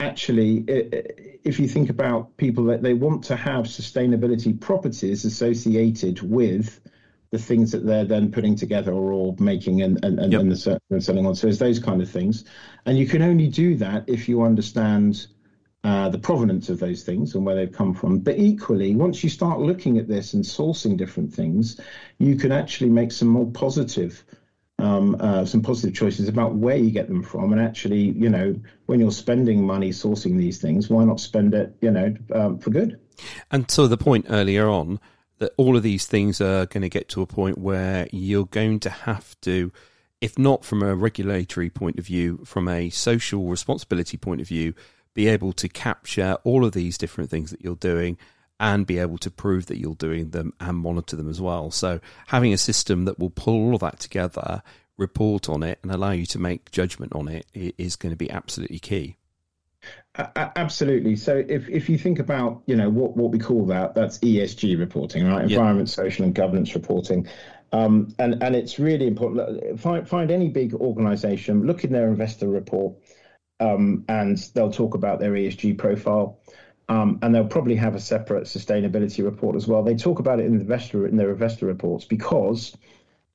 [0.00, 0.64] actually,
[1.44, 6.80] if you think about people that they want to have sustainability properties associated with
[7.30, 10.40] the things that they're then putting together or all making and and, and, yep.
[10.40, 11.34] and, the, and selling on.
[11.34, 12.44] So it's those kind of things,
[12.86, 15.26] and you can only do that if you understand
[15.84, 18.20] uh, the provenance of those things and where they've come from.
[18.20, 21.78] But equally, once you start looking at this and sourcing different things,
[22.18, 24.24] you can actually make some more positive.
[24.78, 28.54] Um, uh, some positive choices about where you get them from, and actually, you know,
[28.86, 32.70] when you're spending money sourcing these things, why not spend it, you know, um, for
[32.70, 33.00] good?
[33.50, 35.00] And to the point earlier on
[35.38, 38.80] that all of these things are going to get to a point where you're going
[38.80, 39.72] to have to,
[40.20, 44.74] if not from a regulatory point of view, from a social responsibility point of view,
[45.14, 48.18] be able to capture all of these different things that you're doing
[48.64, 51.70] and be able to prove that you're doing them and monitor them as well.
[51.70, 54.62] So having a system that will pull all of that together,
[54.96, 58.30] report on it, and allow you to make judgment on it is going to be
[58.30, 59.18] absolutely key.
[60.16, 61.14] Absolutely.
[61.16, 64.78] So if, if you think about you know what, what we call that, that's ESG
[64.78, 65.42] reporting, right?
[65.44, 67.28] Environment, social, and governance reporting.
[67.70, 69.78] Um, and and it's really important.
[69.78, 72.96] Find find any big organisation, look in their investor report,
[73.60, 76.40] um, and they'll talk about their ESG profile.
[76.88, 79.82] Um, and they'll probably have a separate sustainability report as well.
[79.82, 82.76] They talk about it in, the investor, in their investor reports because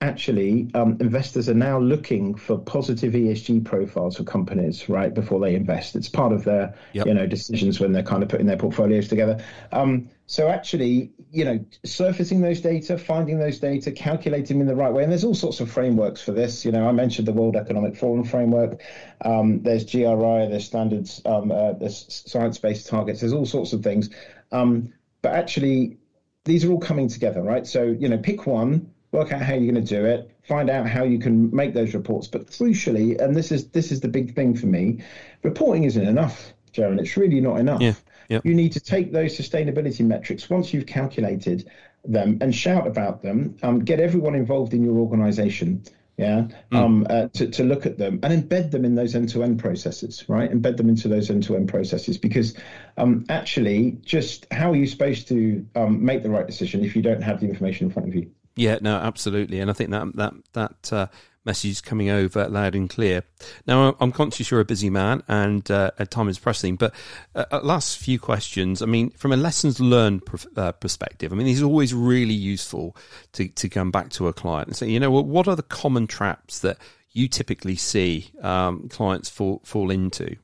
[0.01, 5.55] actually um, investors are now looking for positive ESG profiles for companies right before they
[5.55, 5.95] invest.
[5.95, 7.07] It's part of their yep.
[7.07, 9.43] you know decisions when they're kind of putting their portfolios together.
[9.71, 14.75] Um, so actually, you know, surfacing those data, finding those data, calculating them in the
[14.75, 16.63] right way, and there's all sorts of frameworks for this.
[16.63, 18.79] You know, I mentioned the World Economic Forum framework.
[19.25, 23.21] Um, there's GRI, there's standards, um, uh, there's science-based targets.
[23.21, 24.11] There's all sorts of things.
[24.51, 25.97] Um, but actually,
[26.45, 27.65] these are all coming together, right?
[27.65, 30.87] So you know, pick one work out how you're going to do it, find out
[30.87, 32.27] how you can make those reports.
[32.27, 35.01] But crucially, and this is this is the big thing for me,
[35.41, 36.99] reporting isn't enough, Jaron.
[36.99, 37.81] It's really not enough.
[37.81, 37.93] Yeah,
[38.29, 38.39] yeah.
[38.43, 41.69] You need to take those sustainability metrics once you've calculated
[42.05, 43.57] them and shout about them.
[43.63, 45.83] Um, get everyone involved in your organisation.
[46.17, 46.77] Yeah, mm.
[46.77, 50.51] um, uh, to, to look at them and embed them in those end-to-end processes, right?
[50.51, 52.57] Embed them into those end-to-end processes because
[52.97, 57.01] um, actually, just how are you supposed to um, make the right decision if you
[57.01, 58.29] don't have the information in front of you?
[58.57, 61.07] Yeah, no, absolutely, and I think that that that uh,
[61.45, 63.23] message is coming over loud and clear.
[63.65, 66.93] Now, I'm conscious you're a busy man and uh, time is pressing, but
[67.35, 68.81] uh, last few questions.
[68.81, 70.23] I mean, from a lessons learned
[70.55, 72.95] uh, perspective, I mean, these are always really useful
[73.33, 76.07] to to come back to a client and say, you know, what are the common
[76.07, 76.77] traps that
[77.11, 80.35] you typically see um, clients fall fall into?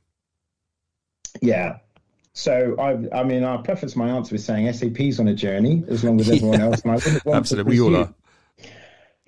[1.42, 1.80] Yeah,
[2.36, 6.04] so I, I mean, I'll preface my answer with saying SAP's on a journey as
[6.04, 8.14] long as everyone yeah, else, and I wouldn't want absolutely, we all are.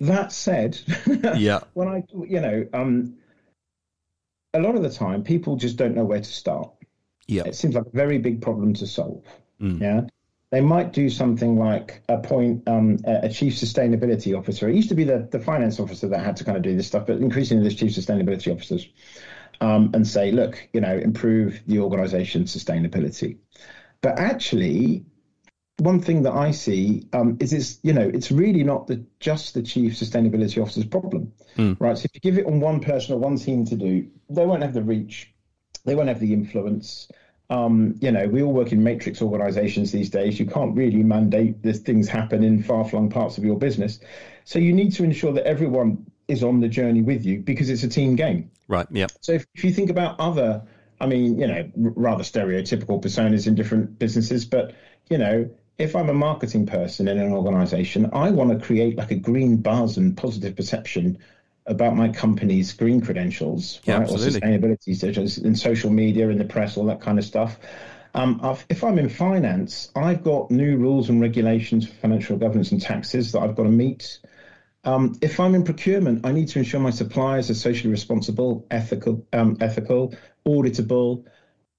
[0.00, 0.78] That said,
[1.36, 3.14] yeah, when I, you know, um,
[4.54, 6.70] a lot of the time people just don't know where to start.
[7.26, 9.24] Yeah, it seems like a very big problem to solve.
[9.60, 9.80] Mm.
[9.80, 10.00] Yeah,
[10.50, 14.68] they might do something like appoint um, a chief sustainability officer.
[14.68, 16.86] It used to be the, the finance officer that had to kind of do this
[16.86, 18.88] stuff, but increasingly there's chief sustainability officers
[19.60, 23.36] um, and say, look, you know, improve the organization's sustainability.
[24.00, 25.04] But actually,
[25.78, 29.54] one thing that I see um, is it's you know it's really not the just
[29.54, 31.76] the chief sustainability officer's problem, mm.
[31.80, 31.96] right?
[31.96, 34.62] So if you give it on one person or one team to do, they won't
[34.62, 35.32] have the reach,
[35.84, 37.08] they won't have the influence.
[37.50, 40.38] Um, you know, we all work in matrix organizations these days.
[40.38, 44.00] You can't really mandate that things happen in far flung parts of your business.
[44.44, 47.84] So you need to ensure that everyone is on the journey with you because it's
[47.84, 48.50] a team game.
[48.66, 48.86] Right.
[48.90, 49.06] Yeah.
[49.22, 50.62] So if, if you think about other,
[51.00, 54.74] I mean, you know, rather stereotypical personas in different businesses, but
[55.08, 55.48] you know,
[55.78, 59.58] if I'm a marketing person in an organization, I want to create like a green
[59.58, 61.18] buzz and positive perception
[61.66, 64.10] about my company's green credentials, yeah, right?
[64.10, 67.58] Or sustainability, such as in social media, in the press, all that kind of stuff.
[68.14, 72.80] Um, if I'm in finance, I've got new rules and regulations for financial governance and
[72.80, 74.18] taxes that I've got to meet.
[74.82, 79.26] Um, if I'm in procurement, I need to ensure my suppliers are socially responsible, ethical,
[79.32, 80.14] um, ethical,
[80.46, 81.24] auditable.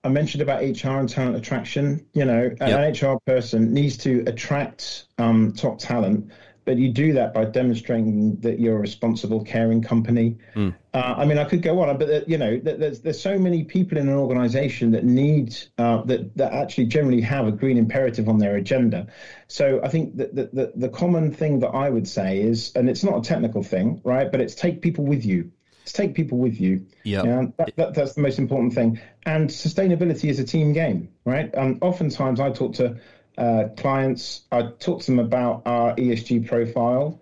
[0.03, 2.05] I mentioned about HR and talent attraction.
[2.13, 2.61] You know, yep.
[2.61, 6.31] an HR person needs to attract um, top talent
[6.69, 10.37] but you do that by demonstrating that you're a responsible, caring company.
[10.53, 10.75] Mm.
[10.93, 13.63] Uh, I mean, I could go on, but uh, you know, there's there's so many
[13.63, 18.29] people in an organisation that need uh, that that actually generally have a green imperative
[18.29, 19.07] on their agenda.
[19.47, 22.87] So I think that the, the the common thing that I would say is, and
[22.87, 24.31] it's not a technical thing, right?
[24.31, 25.51] But it's take people with you.
[25.83, 26.85] It's take people with you.
[27.03, 28.99] Yeah, that, that, that's the most important thing.
[29.25, 31.53] And sustainability is a team game, right?
[31.53, 32.97] And oftentimes I talk to
[33.37, 34.41] uh, clients.
[34.51, 37.21] I talk to them about our ESG profile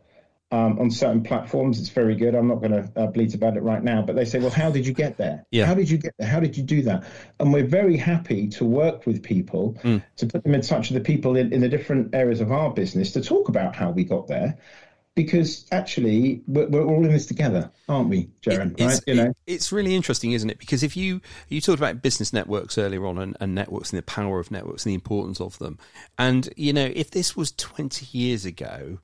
[0.52, 1.80] um, on certain platforms.
[1.80, 2.34] It's very good.
[2.34, 4.72] I'm not going to uh, bleat about it right now, but they say, well, how
[4.72, 5.46] did you get there?
[5.52, 5.66] Yeah.
[5.66, 6.28] How did you get there?
[6.28, 7.04] How did you do that?
[7.40, 10.04] And we're very happy to work with people mm.
[10.18, 12.72] to put them in touch with the people in, in the different areas of our
[12.72, 14.58] business to talk about how we got there
[15.18, 18.80] because actually we're, we're, all in this together, aren't we, Jaron?
[18.80, 19.00] It, right?
[19.08, 20.60] You know, it, it's really interesting, isn't it?
[20.60, 24.04] Because if you you talked about business networks earlier on, and, and, networks and the
[24.04, 25.80] power of networks and the importance of them,
[26.20, 29.00] and you know, if this was twenty years ago.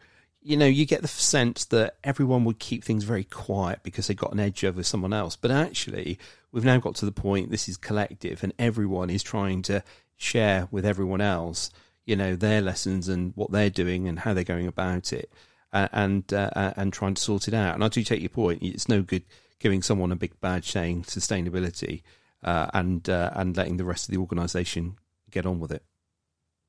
[0.45, 4.13] You know, you get the sense that everyone would keep things very quiet because they
[4.13, 5.37] got an edge over someone else.
[5.37, 6.19] But actually,
[6.51, 9.85] we've now got to the point this is collective and everyone is trying to
[10.17, 11.69] share with everyone else,
[12.05, 15.31] you know, their lessons and what they're doing and how they're going about it
[15.73, 17.75] and uh, and trying to sort it out.
[17.75, 18.61] And I do take your point.
[18.61, 19.23] It's no good
[19.59, 22.03] giving someone a big badge saying sustainability
[22.43, 24.97] uh, and uh, and letting the rest of the organisation
[25.31, 25.83] get on with it.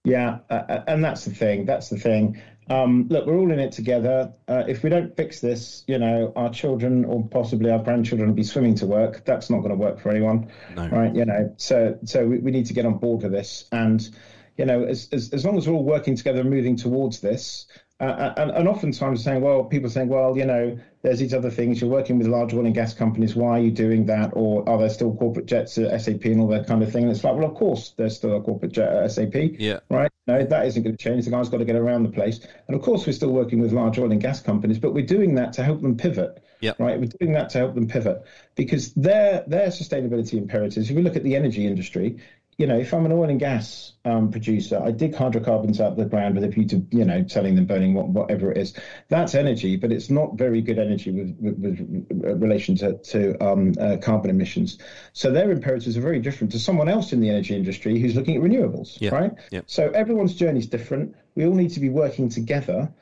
[0.04, 1.64] Yeah, uh, uh, and that's the thing.
[1.64, 2.40] That's the thing.
[2.68, 4.32] Um, look, we're all in it together.
[4.48, 8.36] Uh, if we don't fix this, you know, our children or possibly our grandchildren will
[8.36, 9.24] be swimming to work.
[9.24, 10.88] That's not going to work for anyone, no.
[10.88, 11.14] right?
[11.14, 14.08] You know, so so we, we need to get on board with this and
[14.56, 17.66] you know, as, as, as long as we're all working together and moving towards this,
[18.00, 21.80] uh, and, and oftentimes saying, well, people saying, well, you know, there's these other things.
[21.80, 23.36] You're working with large oil and gas companies.
[23.36, 24.30] Why are you doing that?
[24.32, 27.04] Or are there still corporate jets at SAP and all that kind of thing?
[27.04, 29.34] And it's like, well, of course, there's still a corporate jet at SAP.
[29.58, 29.80] Yeah.
[29.90, 30.10] Right.
[30.26, 31.24] No, that isn't going to change.
[31.26, 32.44] The guy's got to get around the place.
[32.66, 35.34] And of course, we're still working with large oil and gas companies, but we're doing
[35.34, 36.42] that to help them pivot.
[36.60, 36.72] Yeah.
[36.78, 36.98] Right.
[36.98, 38.22] We're doing that to help them pivot
[38.54, 40.88] because their their sustainability imperatives.
[40.88, 42.22] If we look at the energy industry,
[42.58, 45.96] you know, if I'm an oil and gas um, producer, I dig hydrocarbons out of
[45.96, 48.74] the ground with a view to, you know, selling them, burning, what, whatever it is.
[49.08, 53.74] That's energy, but it's not very good energy with, with, with relation to, to um,
[53.80, 54.78] uh, carbon emissions.
[55.12, 58.36] So their imperatives are very different to someone else in the energy industry who's looking
[58.36, 59.10] at renewables, yeah.
[59.10, 59.32] right?
[59.50, 59.62] Yeah.
[59.66, 61.16] So everyone's journey is different.
[61.34, 62.92] We all need to be working together.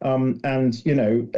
[0.00, 1.28] Um, and you know,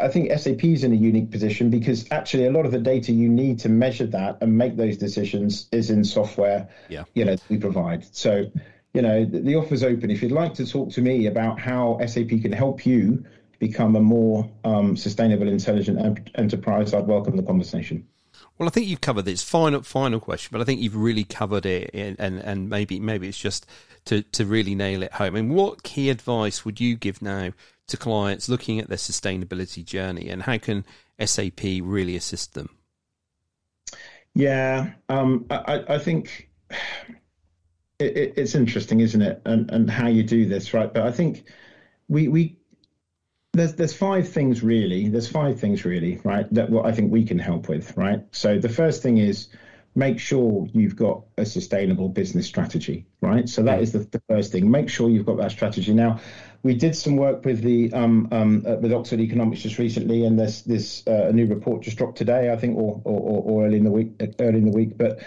[0.00, 3.12] I think SAP is in a unique position because actually a lot of the data
[3.12, 6.68] you need to measure that and make those decisions is in software.
[6.88, 7.04] Yeah.
[7.14, 8.04] You know, we provide.
[8.14, 8.50] So,
[8.94, 10.10] you know, the, the offer's open.
[10.10, 13.24] If you'd like to talk to me about how SAP can help you
[13.58, 18.06] become a more um, sustainable, intelligent enterprise, I'd welcome the conversation.
[18.56, 21.64] Well, I think you've covered this final final question, but I think you've really covered
[21.64, 23.66] it, and and, and maybe maybe it's just
[24.08, 25.36] to to really nail it home.
[25.36, 27.52] And what key advice would you give now
[27.88, 30.84] to clients looking at their sustainability journey, and how can
[31.22, 32.70] SAP really assist them?
[34.34, 36.48] Yeah, um, I, I, think
[37.98, 40.92] it, it, it's interesting, isn't it, and and how you do this, right?
[40.92, 41.44] But I think
[42.08, 42.56] we we
[43.52, 45.08] there's there's five things really.
[45.08, 46.46] There's five things really, right?
[46.54, 48.24] That what I think we can help with, right?
[48.32, 49.48] So the first thing is
[49.98, 53.48] make sure you've got a sustainable business strategy, right?
[53.48, 54.70] So that is the, the first thing.
[54.70, 55.92] Make sure you've got that strategy.
[55.92, 56.20] Now,
[56.62, 60.38] we did some work with the um, um, uh, with Oxford Economics just recently, and
[60.38, 63.78] there's this uh, a new report just dropped today, I think, or, or, or early
[63.78, 64.12] in the week.
[64.38, 65.20] Early in the week, but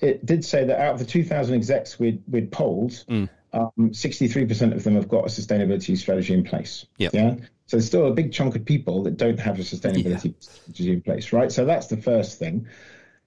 [0.00, 3.28] it did say that out of the 2,000 execs we'd, we'd polled, mm.
[3.52, 6.86] um, 63% of them have got a sustainability strategy in place.
[6.98, 7.14] Yep.
[7.14, 7.34] Yeah.
[7.66, 10.40] So there's still a big chunk of people that don't have a sustainability yeah.
[10.40, 11.50] strategy in place, right?
[11.50, 12.66] So that's the first thing.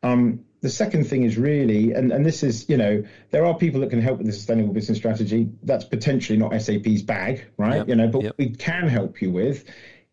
[0.04, 3.82] Um, the second thing is really, and, and this is, you know, there are people
[3.82, 5.50] that can help with the sustainable business strategy.
[5.64, 7.78] That's potentially not SAP's bag, right?
[7.78, 7.88] Yep.
[7.90, 8.30] You know, but yep.
[8.32, 9.66] what we can help you with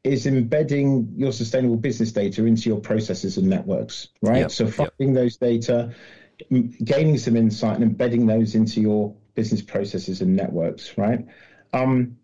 [0.03, 4.41] is embedding your sustainable business data into your processes and networks, right?
[4.41, 4.51] Yep.
[4.51, 5.95] So finding those data,
[6.51, 11.27] gaining some insight and embedding those into your business processes and networks, right?
[11.73, 12.19] Um,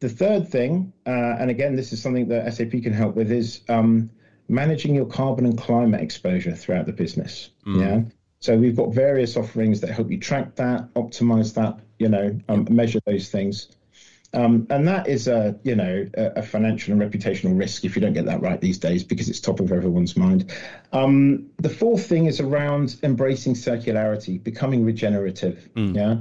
[0.00, 3.60] the third thing, uh, and again, this is something that SAP can help with, is
[3.68, 4.10] um,
[4.48, 7.50] managing your carbon and climate exposure throughout the business.
[7.66, 7.80] Mm.
[7.80, 8.00] Yeah.
[8.40, 12.66] So we've got various offerings that help you track that, optimize that, you know, um,
[12.70, 13.68] measure those things.
[14.32, 18.12] Um, and that is a you know a, financial and reputational risk if you don't
[18.12, 20.52] get that right these days because it's top of everyone's mind.
[20.92, 25.68] Um, the fourth thing is around embracing circularity, becoming regenerative.
[25.74, 25.94] Mm.
[25.94, 26.16] Yeah.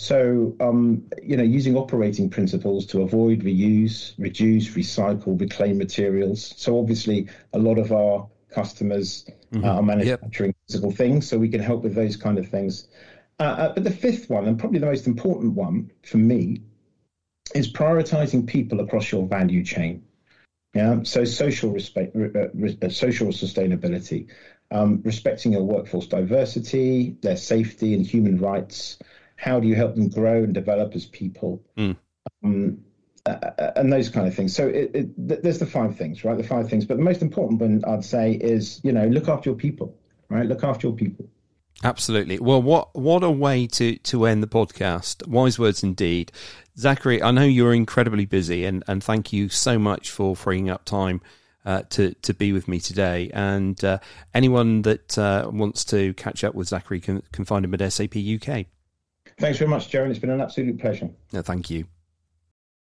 [0.00, 6.54] So um, you know using operating principles to avoid, reuse, reduce, recycle, reclaim materials.
[6.56, 9.62] So obviously a lot of our customers mm-hmm.
[9.62, 10.56] uh, are manufacturing yep.
[10.66, 12.88] physical things, so we can help with those kind of things.
[13.38, 16.62] Uh, uh, but the fifth one, and probably the most important one for me,
[17.54, 20.02] is prioritizing people across your value chain.
[20.72, 22.38] Yeah, so social respect, uh,
[22.86, 24.28] uh, social sustainability,
[24.70, 28.98] um, respecting your workforce diversity, their safety and human rights.
[29.40, 31.62] How do you help them grow and develop as people?
[31.76, 31.96] Mm.
[32.44, 32.78] Um,
[33.26, 34.54] uh, and those kind of things.
[34.54, 36.36] So it, it, there's the five things, right?
[36.36, 36.84] The five things.
[36.84, 39.96] But the most important one I'd say is, you know, look after your people,
[40.28, 40.46] right?
[40.46, 41.26] Look after your people.
[41.82, 42.38] Absolutely.
[42.38, 45.26] Well, what what a way to to end the podcast.
[45.26, 46.32] Wise words indeed.
[46.76, 50.84] Zachary, I know you're incredibly busy, and, and thank you so much for freeing up
[50.84, 51.22] time
[51.64, 53.30] uh, to to be with me today.
[53.32, 53.98] And uh,
[54.34, 58.16] anyone that uh, wants to catch up with Zachary can can find him at SAP
[58.16, 58.66] UK.
[59.40, 60.04] Thanks very much, Joe.
[60.04, 61.08] It's been an absolute pleasure.
[61.32, 61.86] No, thank you.